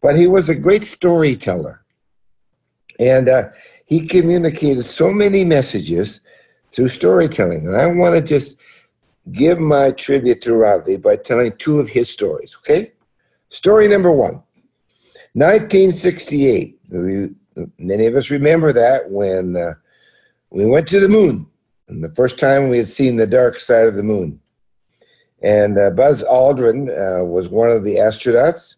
But 0.02 0.18
he 0.18 0.26
was 0.26 0.50
a 0.50 0.56
great 0.56 0.84
storyteller. 0.84 1.86
And 3.00 3.30
uh, 3.30 3.50
he 3.86 4.08
communicated 4.08 4.84
so 4.86 5.14
many 5.14 5.46
messages 5.46 6.22
through 6.72 6.90
storytelling. 6.90 7.68
And 7.68 7.78
I 7.78 7.86
want 7.86 8.16
to 8.16 8.22
just 8.24 8.58
give 9.32 9.60
my 9.60 9.92
tribute 9.92 10.42
to 10.42 10.56
Ravi 10.56 10.98
by 10.98 11.18
telling 11.18 11.52
two 11.58 11.80
of 11.80 11.90
his 11.90 12.10
stories, 12.10 12.58
okay? 12.60 12.94
Story 13.50 13.88
number 13.88 14.12
one 14.12 14.42
1968. 15.34 16.80
Many 17.78 18.06
of 18.06 18.16
us 18.16 18.30
remember 18.30 18.74
that 18.74 19.10
when 19.10 19.56
uh, 19.56 19.74
we 20.50 20.66
went 20.66 20.88
to 20.90 21.00
the 21.00 21.10
moon, 21.10 21.48
and 21.88 22.04
the 22.04 22.14
first 22.16 22.40
time 22.40 22.70
we 22.70 22.78
had 22.78 22.88
seen 22.88 23.16
the 23.16 23.28
dark 23.28 23.60
side 23.60 23.88
of 23.88 23.96
the 23.96 24.04
moon. 24.04 24.42
And 25.42 25.78
uh, 25.78 25.92
Buzz 25.92 26.24
Aldrin 26.24 26.90
uh, 26.90 27.24
was 27.24 27.50
one 27.50 27.70
of 27.70 27.84
the 27.84 27.96
astronauts. 27.96 28.76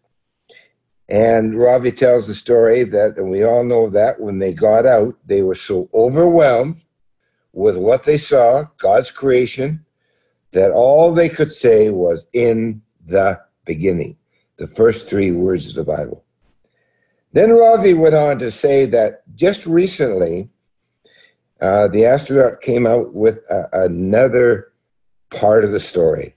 And 1.08 1.58
Ravi 1.58 1.90
tells 1.90 2.26
the 2.26 2.34
story 2.34 2.84
that, 2.84 3.16
and 3.16 3.30
we 3.30 3.42
all 3.42 3.64
know 3.64 3.88
that 3.88 4.20
when 4.20 4.38
they 4.38 4.52
got 4.52 4.84
out, 4.84 5.16
they 5.24 5.42
were 5.42 5.54
so 5.54 5.88
overwhelmed 5.94 6.82
with 7.52 7.78
what 7.78 8.02
they 8.02 8.18
saw, 8.18 8.66
God's 8.76 9.10
creation, 9.10 9.86
that 10.50 10.70
all 10.70 11.14
they 11.14 11.30
could 11.30 11.50
say 11.50 11.90
was 11.90 12.26
in 12.34 12.82
the 13.06 13.40
beginning, 13.64 14.18
the 14.58 14.66
first 14.66 15.08
three 15.08 15.30
words 15.30 15.68
of 15.68 15.74
the 15.74 15.84
Bible. 15.84 16.24
Then 17.32 17.52
Ravi 17.52 17.94
went 17.94 18.14
on 18.14 18.38
to 18.38 18.50
say 18.50 18.86
that 18.86 19.22
just 19.34 19.66
recently, 19.66 20.48
uh, 21.60 21.88
the 21.88 22.06
astronaut 22.06 22.60
came 22.60 22.86
out 22.86 23.14
with 23.14 23.40
a, 23.50 23.68
another 23.84 24.72
part 25.30 25.64
of 25.64 25.72
the 25.72 25.80
story. 25.80 26.36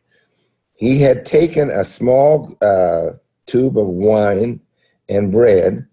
He 0.75 1.01
had 1.01 1.25
taken 1.25 1.69
a 1.69 1.86
small 1.86 2.58
uh, 2.62 3.12
tube 3.45 3.77
of 3.77 3.88
wine 3.88 4.62
and 5.08 5.32
bread, 5.32 5.88